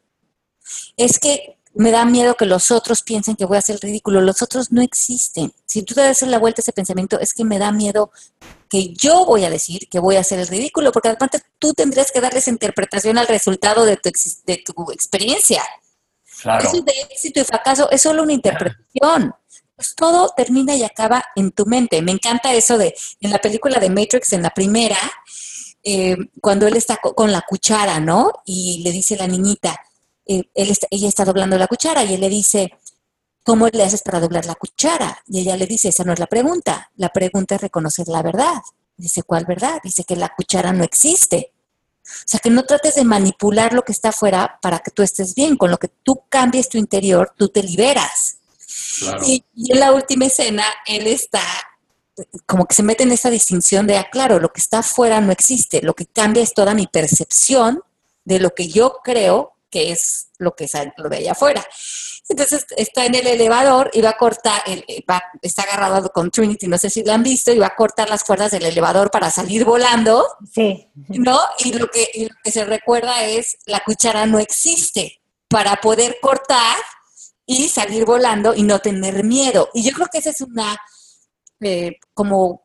Es 0.97 1.19
que 1.19 1.57
me 1.75 1.91
da 1.91 2.05
miedo 2.05 2.35
que 2.35 2.47
los 2.47 2.71
otros 2.71 3.03
piensen 3.03 3.37
que 3.37 3.45
voy 3.45 3.57
a 3.57 3.61
hacer 3.61 3.77
el 3.77 3.81
ridículo. 3.81 4.21
Los 4.21 4.43
otros 4.43 4.73
no 4.73 4.83
existen. 4.83 5.53
Si 5.67 5.83
tú 5.83 5.95
te 5.95 6.03
das 6.03 6.23
la 6.23 6.39
vuelta 6.39 6.61
a 6.61 6.63
ese 6.63 6.73
pensamiento, 6.73 7.19
es 7.21 7.33
que 7.33 7.45
me 7.45 7.59
da 7.59 7.71
miedo 7.71 8.11
que 8.69 8.93
yo 8.93 9.25
voy 9.25 9.45
a 9.45 9.51
decir 9.51 9.89
que 9.89 9.99
voy 9.99 10.17
a 10.17 10.21
hacer 10.21 10.39
el 10.41 10.49
ridículo, 10.49 10.93
porque 10.93 11.09
además 11.09 11.31
tú 11.59 11.73
tendrías 11.75 12.13
que 12.13 12.21
darles 12.21 12.49
interpretación 12.49 13.19
al 13.19 13.29
resultado 13.29 13.85
de 13.85 13.97
tu, 13.97 14.11
de 14.47 14.63
tu 14.65 14.93
experiencia. 14.93 15.63
Eso 16.45 16.83
de 16.83 16.93
éxito 17.11 17.41
y 17.41 17.45
fracaso 17.45 17.91
es 17.91 18.03
solo 18.03 18.23
una 18.23 18.33
interpretación. 18.33 19.35
Pues 19.75 19.95
todo 19.95 20.33
termina 20.37 20.75
y 20.75 20.83
acaba 20.83 21.25
en 21.37 21.53
tu 21.53 21.65
mente. 21.67 22.03
Me 22.03 22.13
encanta 22.13 22.53
eso 22.53 22.77
de, 22.77 22.95
en 23.21 23.31
la 23.31 23.39
película 23.39 23.79
de 23.81 23.89
Matrix, 23.89 24.33
en 24.33 24.43
la 24.43 24.51
primera, 24.51 24.99
eh, 25.83 26.17
cuando 26.41 26.67
él 26.67 26.77
está 26.77 26.99
con 26.99 27.33
la 27.33 27.43
cuchara, 27.43 28.01
¿no? 28.01 28.31
Y 28.45 28.83
le 28.85 28.93
dice 28.93 29.17
la 29.17 29.27
niñita, 29.27 29.81
eh, 30.27 30.45
él 30.55 30.77
ella 30.91 31.09
está 31.09 31.25
doblando 31.25 31.57
la 31.57 31.67
cuchara 31.67 32.05
y 32.05 32.15
él 32.15 32.21
le 32.21 32.29
dice, 32.29 32.73
¿cómo 33.43 33.69
le 33.69 33.83
haces 33.83 34.03
para 34.03 34.21
doblar 34.21 34.45
la 34.47 34.55
cuchara? 34.55 35.23
Y 35.27 35.41
ella 35.41 35.57
le 35.57 35.67
dice, 35.67 35.89
esa 35.89 36.05
no 36.05 36.13
es 36.13 36.19
la 36.19 36.27
pregunta, 36.27 36.91
la 36.97 37.09
pregunta 37.09 37.55
es 37.55 37.63
reconocer 37.63 38.09
la 38.09 38.23
verdad. 38.23 38.61
Dice, 38.97 39.23
¿cuál 39.23 39.47
verdad? 39.47 39.81
Dice 39.83 40.05
que 40.05 40.15
la 40.15 40.29
cuchara 40.29 40.73
no 40.73 40.85
existe. 40.85 41.53
O 42.11 42.29
sea, 42.29 42.41
que 42.41 42.51
no 42.51 42.65
trates 42.65 42.95
de 42.95 43.05
manipular 43.05 43.73
lo 43.73 43.83
que 43.83 43.93
está 43.93 44.11
afuera 44.11 44.59
para 44.63 44.81
que 44.81 44.91
tú 44.91 45.03
estés 45.03 45.35
bien. 45.35 45.57
Con 45.57 45.71
lo 45.71 45.79
que 45.79 45.89
tú 45.89 46.23
cambies 46.29 46.69
tu 46.69 46.79
interior, 46.79 47.33
tú 47.37 47.49
te 47.49 47.63
liberas. 47.63 48.39
Y, 49.27 49.45
en 49.57 49.81
la 49.81 49.93
última 49.93 50.27
escena, 50.27 50.65
él 50.87 51.07
está 51.07 51.43
como 52.45 52.67
que 52.67 52.75
se 52.75 52.83
mete 52.83 53.05
en 53.05 53.13
esa 53.13 53.31
distinción 53.31 53.87
de, 53.87 53.97
ah, 53.97 54.09
claro, 54.11 54.41
lo 54.41 54.53
que 54.53 54.61
está 54.61 54.81
afuera 54.81 55.21
no 55.21 55.33
existe. 55.33 55.81
Lo 55.83 55.95
que 55.95 56.07
cambia 56.07 56.43
es 56.43 56.53
toda 56.53 56.75
mi 56.75 56.87
percepción 56.87 57.83
de 58.25 58.41
lo 58.41 58.55
que 58.55 58.69
yo 58.69 58.99
creo 59.03 59.55
que 59.71 59.93
es 59.93 60.29
lo 60.39 60.55
que 60.55 60.65
es 60.65 60.73
lo 60.97 61.09
de 61.09 61.19
allá 61.19 61.33
afuera. 61.33 61.65
Entonces 62.31 62.65
está 62.77 63.07
en 63.07 63.17
el 63.17 63.27
elevador 63.27 63.91
y 63.93 64.03
va 64.03 64.11
a 64.11 64.17
cortar, 64.17 64.63
está 65.43 65.63
agarrado 65.65 66.11
con 66.11 66.31
Trinity, 66.31 66.69
no 66.69 66.79
sé 66.79 66.89
si 66.89 67.03
lo 67.03 67.13
han 67.13 67.25
visto, 67.25 67.53
y 67.53 67.59
va 67.59 67.67
a 67.67 67.75
cortar 67.75 68.09
las 68.09 68.23
cuerdas 68.23 68.53
del 68.53 68.65
elevador 68.65 69.11
para 69.11 69.31
salir 69.31 69.65
volando. 69.65 70.25
Sí. 70.55 70.89
¿No? 71.09 71.41
Y 71.59 71.73
lo 71.73 71.89
que, 71.89 72.09
lo 72.31 72.37
que 72.45 72.53
se 72.53 72.65
recuerda 72.65 73.25
es, 73.25 73.59
la 73.67 73.81
cuchara 73.81 74.27
no 74.27 74.39
existe 74.39 75.21
para 75.49 75.81
poder 75.81 76.19
cortar 76.23 76.77
y 77.45 77.69
salir 77.69 78.05
volando 78.05 78.55
y 78.55 78.63
no 78.63 78.79
tener 78.79 79.25
miedo. 79.25 79.69
Y 79.75 79.83
yo 79.83 79.93
creo 79.93 80.07
que 80.07 80.19
esa 80.19 80.31
es 80.31 80.41
una 80.41 80.79
eh, 81.61 81.99
como 82.15 82.65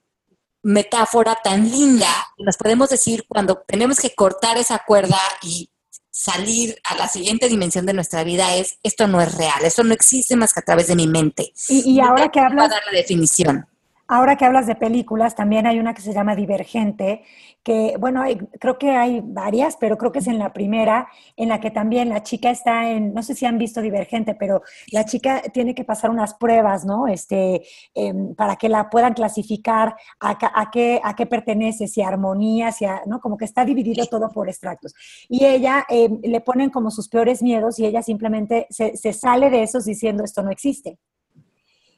metáfora 0.61 1.39
tan 1.43 1.71
linda, 1.71 2.09
nos 2.37 2.57
podemos 2.57 2.89
decir 2.89 3.25
cuando 3.27 3.63
tenemos 3.67 3.99
que 3.99 4.13
cortar 4.13 4.57
esa 4.57 4.83
cuerda 4.85 5.19
y 5.41 5.71
salir 6.15 6.79
a 6.85 6.95
la 6.95 7.09
siguiente 7.09 7.49
dimensión 7.49 7.85
de 7.85 7.91
nuestra 7.91 8.23
vida 8.23 8.55
es, 8.55 8.79
esto 8.83 9.05
no 9.05 9.19
es 9.19 9.35
real, 9.35 9.65
esto 9.65 9.83
no 9.83 9.93
existe 9.93 10.37
más 10.37 10.53
que 10.53 10.61
a 10.61 10.63
través 10.63 10.87
de 10.87 10.95
mi 10.95 11.07
mente. 11.07 11.51
Y, 11.67 11.99
ahora 11.99 12.29
que 12.29 12.39
hablas... 12.39 12.69
dar 12.69 12.81
la 12.85 12.93
definición. 12.93 13.67
Ahora 14.07 14.35
que 14.35 14.45
hablas 14.45 14.67
de 14.67 14.75
películas, 14.75 15.33
también 15.33 15.65
hay 15.65 15.79
una 15.79 15.95
que 15.95 16.01
se 16.03 16.13
llama 16.13 16.35
Divergente, 16.35 17.23
que, 17.63 17.95
bueno, 17.99 18.23
creo 18.59 18.77
que 18.77 18.91
hay 18.91 19.19
varias, 19.23 19.77
pero 19.77 19.97
creo 19.97 20.11
que 20.11 20.19
es 20.19 20.27
en 20.27 20.37
la 20.37 20.53
primera, 20.53 21.07
en 21.35 21.49
la 21.49 21.59
que 21.59 21.71
también 21.71 22.09
la 22.09 22.21
chica 22.21 22.51
está 22.51 22.87
en, 22.91 23.15
no 23.15 23.23
sé 23.23 23.33
si 23.33 23.47
han 23.47 23.57
visto 23.57 23.81
Divergente, 23.81 24.35
pero 24.35 24.61
la 24.91 25.05
chica 25.05 25.41
tiene 25.51 25.73
que 25.73 25.83
pasar 25.83 26.11
unas 26.11 26.35
pruebas, 26.35 26.85
¿no? 26.85 27.07
Este, 27.07 27.63
em, 27.95 28.35
para 28.35 28.57
que 28.57 28.69
la 28.69 28.91
puedan 28.91 29.15
clasificar 29.15 29.95
a, 30.19 30.69
qué, 30.71 31.01
a 31.03 31.15
qué 31.15 31.25
pertenece, 31.25 31.87
si 31.87 32.03
a 32.03 32.07
armonía, 32.09 32.71
si 32.71 32.85
a, 32.85 33.01
¿no? 33.07 33.19
Como 33.19 33.37
que 33.37 33.45
está 33.45 33.65
dividido 33.65 34.05
todo 34.05 34.29
por 34.29 34.47
extractos. 34.47 34.93
Y 35.27 35.45
ella 35.45 35.83
em, 35.89 36.19
le 36.21 36.41
ponen 36.41 36.69
como 36.69 36.91
sus 36.91 37.09
peores 37.09 37.41
miedos 37.41 37.79
y 37.79 37.85
ella 37.87 38.03
simplemente 38.03 38.67
se 38.69 39.13
sale 39.13 39.49
de 39.49 39.63
esos 39.63 39.85
diciendo 39.85 40.23
esto 40.23 40.43
no 40.43 40.51
existe. 40.51 40.99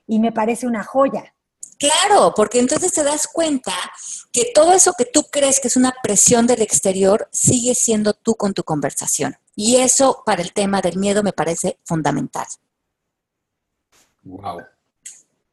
Y 0.07 0.19
me 0.19 0.31
parece 0.31 0.67
una 0.67 0.85
joya 0.85 1.33
Claro, 1.79 2.33
porque 2.35 2.59
entonces 2.59 2.91
te 2.91 3.03
das 3.03 3.27
cuenta 3.27 3.73
que 4.31 4.51
todo 4.53 4.73
eso 4.73 4.93
que 4.97 5.05
tú 5.05 5.23
crees 5.31 5.59
que 5.59 5.67
es 5.67 5.77
una 5.77 5.93
presión 6.01 6.47
del 6.47 6.61
exterior 6.61 7.29
sigue 7.31 7.75
siendo 7.75 8.13
tú 8.13 8.35
con 8.35 8.53
tu 8.53 8.63
conversación. 8.63 9.35
Y 9.55 9.77
eso 9.77 10.23
para 10.25 10.41
el 10.41 10.53
tema 10.53 10.81
del 10.81 10.97
miedo 10.97 11.23
me 11.23 11.33
parece 11.33 11.79
fundamental. 11.83 12.47
Wow. 14.23 14.61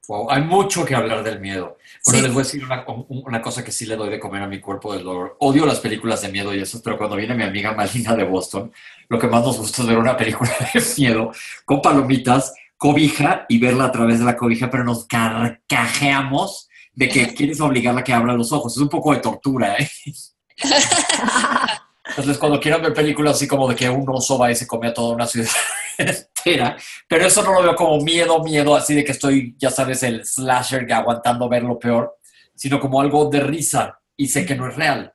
Wow, 0.06 0.30
hay 0.30 0.42
mucho 0.42 0.84
que 0.84 0.94
hablar 0.94 1.22
del 1.22 1.40
miedo. 1.40 1.78
Bueno, 2.04 2.22
les 2.22 2.32
voy 2.32 2.42
a 2.42 2.44
decir 2.44 2.62
una, 3.08 3.40
cosa 3.40 3.64
que 3.64 3.72
sí 3.72 3.86
le 3.86 3.96
doy 3.96 4.10
de 4.10 4.20
comer 4.20 4.42
a 4.42 4.46
mi 4.46 4.60
cuerpo 4.60 4.92
del 4.92 5.02
dolor. 5.02 5.36
Odio 5.40 5.64
las 5.64 5.80
películas 5.80 6.20
de 6.20 6.28
miedo 6.28 6.54
y 6.54 6.60
eso, 6.60 6.82
pero 6.84 6.98
cuando 6.98 7.16
viene 7.16 7.34
mi 7.34 7.44
amiga 7.44 7.72
Malina 7.72 8.14
de 8.14 8.24
Boston, 8.24 8.70
lo 9.08 9.18
que 9.18 9.28
más 9.28 9.42
nos 9.42 9.56
gusta 9.56 9.80
es 9.80 9.88
ver 9.88 9.96
una 9.96 10.16
película 10.16 10.50
de 10.74 10.82
miedo 10.98 11.32
con 11.64 11.80
palomitas, 11.80 12.52
cobija 12.76 13.46
y 13.48 13.58
verla 13.58 13.86
a 13.86 13.92
través 13.92 14.18
de 14.18 14.24
la 14.24 14.36
cobija, 14.36 14.70
pero 14.70 14.84
nos 14.84 15.06
carcajeamos 15.06 16.68
de 16.92 17.08
que 17.08 17.34
quieres 17.34 17.60
obligarla 17.60 18.00
a 18.00 18.04
que 18.04 18.12
abra 18.12 18.34
los 18.34 18.52
ojos. 18.52 18.76
Es 18.76 18.82
un 18.82 18.88
poco 18.88 19.12
de 19.12 19.20
tortura, 19.20 19.76
¿eh? 19.76 19.90
Entonces, 22.06 22.38
cuando 22.38 22.60
quieran 22.60 22.82
ver 22.82 22.92
películas 22.92 23.36
así 23.36 23.48
como 23.48 23.68
de 23.68 23.74
que 23.74 23.88
un 23.88 24.08
oso 24.08 24.38
va 24.38 24.50
y 24.50 24.54
se 24.54 24.66
come 24.66 24.88
a 24.88 24.94
toda 24.94 25.14
una 25.14 25.26
ciudad 25.26 25.50
entera, 25.98 26.76
pero 27.08 27.26
eso 27.26 27.42
no 27.42 27.54
lo 27.54 27.62
veo 27.62 27.74
como 27.74 27.98
miedo, 28.00 28.42
miedo, 28.44 28.76
así 28.76 28.94
de 28.94 29.04
que 29.04 29.12
estoy, 29.12 29.56
ya 29.58 29.70
sabes, 29.70 30.02
el 30.02 30.24
slasher 30.24 30.92
aguantando 30.92 31.48
ver 31.48 31.62
lo 31.62 31.78
peor, 31.78 32.18
sino 32.54 32.78
como 32.78 33.00
algo 33.00 33.30
de 33.30 33.40
risa 33.40 33.98
y 34.16 34.28
sé 34.28 34.44
que 34.44 34.54
no 34.54 34.68
es 34.68 34.76
real. 34.76 35.13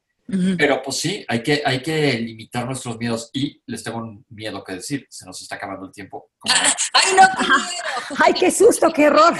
Pero 0.58 0.82
pues 0.84 0.98
sí, 0.98 1.26
hay 1.28 1.42
que, 1.42 1.64
hay 1.66 1.82
que 1.82 2.14
limitar 2.20 2.66
nuestros 2.66 2.98
miedos 2.98 3.30
y 3.34 3.62
les 3.66 3.84
tengo 3.84 3.98
un 3.98 4.26
miedo 4.30 4.64
que 4.64 4.74
decir, 4.74 5.08
se 5.10 5.26
nos 5.26 5.42
está 5.42 5.56
acabando 5.56 5.88
el 5.88 5.92
tiempo. 5.92 6.30
¡Ay, 6.94 7.16
no, 7.16 7.24
qué 7.38 7.46
¡Ay, 8.24 8.34
qué 8.40 8.52
susto, 8.52 8.92
qué 8.94 9.06
error! 9.06 9.34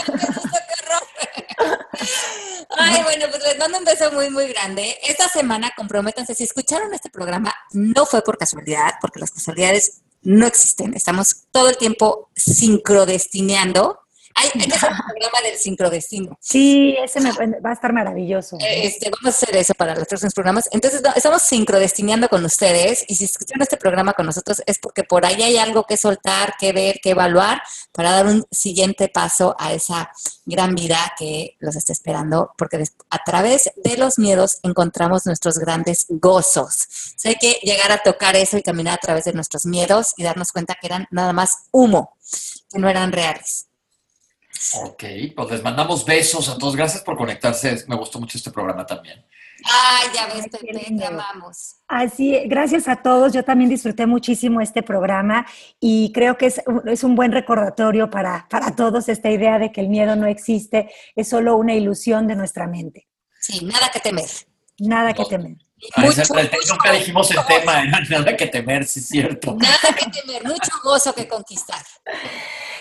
Ay, 2.78 3.04
bueno, 3.04 3.26
pues 3.30 3.44
les 3.44 3.58
mando 3.58 3.78
un 3.78 3.86
beso 3.86 4.12
muy, 4.12 4.30
muy 4.30 4.48
grande. 4.48 4.98
Esta 5.04 5.30
semana, 5.30 5.72
comprométanse, 5.76 6.34
si 6.34 6.44
escucharon 6.44 6.94
este 6.94 7.10
programa, 7.10 7.54
no 7.72 8.06
fue 8.06 8.24
por 8.24 8.38
casualidad, 8.38 8.94
porque 9.02 9.20
las 9.20 9.32
casualidades 9.32 10.02
no 10.22 10.48
existen. 10.48 10.96
Estamos 10.96 11.46
todo 11.52 11.70
el 11.70 11.78
tiempo 11.78 12.30
sincrodestineando 12.36 14.00
hay, 14.36 14.50
hay 14.54 14.68
que 14.68 14.76
hacer 14.76 14.92
un 14.92 14.98
programa 14.98 15.42
del 15.44 15.58
sincrodestino. 15.58 16.38
Sí, 16.42 16.96
ese 17.04 17.22
me, 17.22 17.32
va 17.60 17.72
a 17.72 17.74
estar 17.74 17.94
maravilloso. 17.94 18.58
Este, 18.62 19.10
vamos 19.10 19.26
a 19.26 19.30
hacer 19.30 19.56
eso 19.56 19.74
para 19.74 19.96
los 19.96 20.08
próximos 20.08 20.34
programas. 20.34 20.70
Entonces, 20.72 21.02
estamos 21.16 21.42
sincrodestinando 21.42 22.30
con 22.30 22.44
ustedes 22.46 23.06
y 23.08 23.16
si 23.16 23.26
escuchan 23.26 23.62
este 23.62 23.78
programa 23.78 24.14
con 24.14 24.26
nosotros 24.26 24.62
es 24.66 24.80
porque 24.80 25.04
por 25.04 25.26
ahí 25.26 25.42
hay 25.42 25.58
algo 25.58 25.84
que 25.84 25.98
soltar, 25.98 26.56
que 26.60 26.74
ver, 26.74 27.00
que 27.02 27.12
evaluar 27.12 27.62
para 27.92 28.12
dar 28.12 28.28
un 28.28 28.46
siguiente 28.52 29.10
paso 29.10 29.56
a 29.60 29.74
esa 29.74 30.12
gran 30.46 30.76
vida 30.76 30.98
que 31.18 31.56
los 31.60 31.76
está 31.76 31.94
esperando, 31.94 32.52
porque 32.58 32.84
a 33.10 33.24
través 33.24 33.72
de 33.84 33.98
los 33.98 34.20
miedos 34.20 34.60
encontramos 34.64 35.26
nuestros 35.26 35.60
grandes 35.60 36.06
gozos. 36.10 36.88
hay 37.24 37.36
que 37.36 37.60
llegar 37.64 37.92
a 37.92 38.00
tocar 38.00 38.36
eso 38.36 38.58
y 38.58 38.64
caminar 38.64 38.96
a 38.96 38.98
través 38.98 39.26
de 39.26 39.34
nuestros 39.34 39.66
miedos 39.66 40.14
y 40.18 40.24
darnos 40.24 40.52
cuenta 40.52 40.76
que 40.80 40.88
eran 40.88 41.08
nada 41.12 41.34
más 41.34 41.68
humo, 41.72 42.16
que 42.72 42.80
no 42.80 42.90
eran 42.90 43.12
reales. 43.12 43.69
Ok, 44.82 45.04
pues 45.36 45.52
les 45.52 45.64
mandamos 45.64 46.06
besos 46.06 46.50
a 46.50 46.58
todos. 46.58 46.76
Gracias 46.76 47.04
por 47.04 47.18
conectarse. 47.18 47.86
Me 47.88 47.96
gustó 47.96 48.20
mucho 48.20 48.38
este 48.38 48.52
programa 48.52 48.86
también. 48.86 49.26
Ay, 49.64 50.10
ya 50.14 50.28
ves, 50.28 50.48
Pepe, 50.50 50.96
te 50.98 51.06
amamos. 51.06 51.76
Así, 51.88 52.44
gracias 52.46 52.88
a 52.88 52.98
todos. 52.98 53.34
Yo 53.34 53.44
también 53.44 53.70
disfruté 53.70 54.06
muchísimo 54.06 54.62
este 54.62 54.84
programa 54.84 55.46
y 55.80 56.12
creo 56.14 56.38
que 56.38 56.48
es, 56.48 56.62
es 56.86 57.04
un 57.04 57.16
buen 57.16 57.32
recordatorio 57.32 58.10
para, 58.10 58.48
para 58.50 58.76
todos 58.76 59.10
esta 59.10 59.30
idea 59.30 59.60
de 59.60 59.72
que 59.72 59.82
el 59.82 59.90
miedo 59.90 60.16
no 60.16 60.28
existe, 60.28 60.92
es 61.16 61.30
solo 61.30 61.58
una 61.58 61.74
ilusión 61.74 62.28
de 62.28 62.36
nuestra 62.36 62.68
mente. 62.68 63.08
Sí, 63.40 63.66
nada 63.66 63.90
que 63.92 64.00
temer. 64.00 64.30
Nada 64.80 65.14
que 65.14 65.26
temer. 65.26 65.58
nunca 66.70 66.92
dijimos 66.94 67.30
el 67.32 67.46
tema, 67.46 67.84
nada 68.10 68.38
que 68.38 68.48
temer, 68.48 68.86
sí 68.86 69.00
es 69.00 69.08
cierto. 69.08 69.56
Nada 69.56 69.96
que 69.98 70.10
temer, 70.10 70.44
mucho 70.46 70.72
gozo 70.84 71.14
que 71.14 71.28
conquistar. 71.28 71.84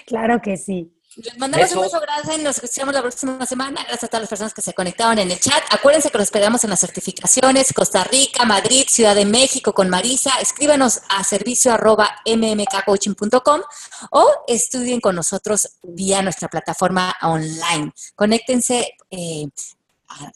Claro 0.06 0.40
que 0.40 0.56
sí. 0.56 0.97
Les 1.20 1.36
mandamos 1.36 1.72
un 1.72 1.82
beso, 1.82 2.00
gracias 2.00 2.38
y 2.38 2.42
nos 2.42 2.62
escuchamos 2.62 2.94
la 2.94 3.00
próxima 3.00 3.44
semana. 3.44 3.82
Gracias 3.82 4.04
a 4.04 4.06
todas 4.06 4.22
las 4.22 4.28
personas 4.28 4.54
que 4.54 4.62
se 4.62 4.72
conectaron 4.72 5.18
en 5.18 5.32
el 5.32 5.40
chat. 5.40 5.64
Acuérdense 5.70 6.10
que 6.10 6.18
los 6.18 6.26
esperamos 6.26 6.62
en 6.62 6.70
las 6.70 6.78
certificaciones 6.78 7.72
Costa 7.72 8.04
Rica, 8.04 8.44
Madrid, 8.44 8.84
Ciudad 8.88 9.16
de 9.16 9.24
México 9.24 9.72
con 9.72 9.90
Marisa. 9.90 10.38
Escríbanos 10.40 11.00
a 11.08 11.24
servicio 11.24 11.72
arroba 11.72 12.08
mmkcoaching.com 12.24 13.60
o 14.12 14.30
estudien 14.46 15.00
con 15.00 15.16
nosotros 15.16 15.68
vía 15.82 16.22
nuestra 16.22 16.46
plataforma 16.46 17.16
online. 17.22 17.92
Conéctense 18.14 18.94
eh, 19.10 19.46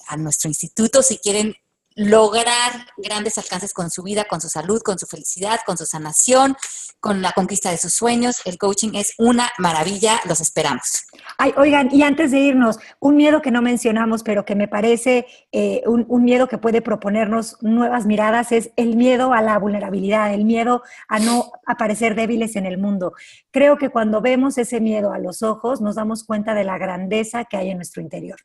a, 0.09 0.17
nuestro 0.17 0.49
instituto 0.49 1.01
si 1.05 1.19
quieren 1.19 1.55
lograr 1.97 2.87
grandes 2.97 3.39
alcances 3.39 3.73
con 3.73 3.91
su 3.91 4.03
vida, 4.03 4.25
con 4.25 4.41
su 4.41 4.49
salud, 4.49 4.81
con 4.83 4.99
su 4.99 5.07
felicidad, 5.07 5.61
con 5.67 5.77
su 5.77 5.87
sanación, 5.87 6.57
con 7.01 7.21
la 7.21 7.33
conquista 7.33 7.71
de 7.71 7.79
sus 7.79 7.93
sueños. 7.93 8.41
El 8.45 8.59
coaching 8.59 8.91
es 8.95 9.15
una 9.19 9.51
maravilla, 9.59 10.21
los 10.27 10.41
esperamos. 10.41 11.07
Ay, 11.37 11.53
oigan, 11.57 11.89
y 11.93 12.03
antes 12.03 12.31
de 12.31 12.39
irnos, 12.39 12.79
un 13.01 13.17
miedo 13.17 13.43
que 13.43 13.51
no 13.51 13.61
mencionamos, 13.61 14.23
pero 14.23 14.45
que 14.45 14.55
me 14.55 14.69
parece 14.69 15.27
eh, 15.51 15.83
un, 15.87 16.07
miedo 16.23 16.47
que 16.47 16.59
puede 16.59 16.81
proponernos 16.81 17.57
nuevas 17.61 18.07
miradas 18.07 18.53
es 18.53 18.71
el 18.77 18.97
miedo 18.97 19.33
a 19.33 19.43
la 19.43 19.59
vulnerabilidad, 19.59 20.33
el 20.33 20.45
miedo 20.45 20.83
a 21.09 21.19
no 21.19 21.51
aparecer 21.67 22.15
débiles 22.15 22.57
en 22.57 22.67
el 22.67 22.79
mundo. 22.79 23.15
Creo 23.51 23.77
que 23.77 23.91
cuando 23.91 24.21
vemos 24.21 24.57
ese 24.59 24.81
miedo 24.81 25.13
a 25.13 25.19
los 25.19 25.43
ojos, 25.43 25.81
nos 25.81 25.97
damos 25.97 26.25
cuenta 26.25 26.55
de 26.55 26.65
la 26.65 26.79
grandeza 26.79 27.45
que 27.45 27.57
hay 27.57 27.71
en 27.71 27.79
nuestro 27.79 28.01
interior. 28.01 28.39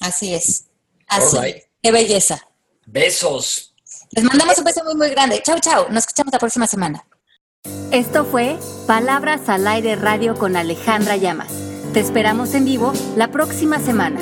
Así 0.00 0.34
es. 0.34 0.68
Así. 1.08 1.38
Qué 1.82 1.90
belleza. 1.90 2.51
Besos. 2.86 3.74
Les 4.10 4.24
mandamos 4.24 4.58
un 4.58 4.64
beso 4.64 4.84
muy, 4.84 4.94
muy 4.94 5.10
grande. 5.10 5.42
Chao, 5.42 5.58
chao. 5.60 5.86
Nos 5.88 6.04
escuchamos 6.04 6.32
la 6.32 6.38
próxima 6.38 6.66
semana. 6.66 7.04
Esto 7.90 8.24
fue 8.24 8.58
Palabras 8.86 9.48
al 9.48 9.66
Aire 9.66 9.96
Radio 9.96 10.34
con 10.34 10.56
Alejandra 10.56 11.16
Llamas. 11.16 11.52
Te 11.92 12.00
esperamos 12.00 12.54
en 12.54 12.64
vivo 12.64 12.92
la 13.16 13.30
próxima 13.30 13.78
semana. 13.78 14.20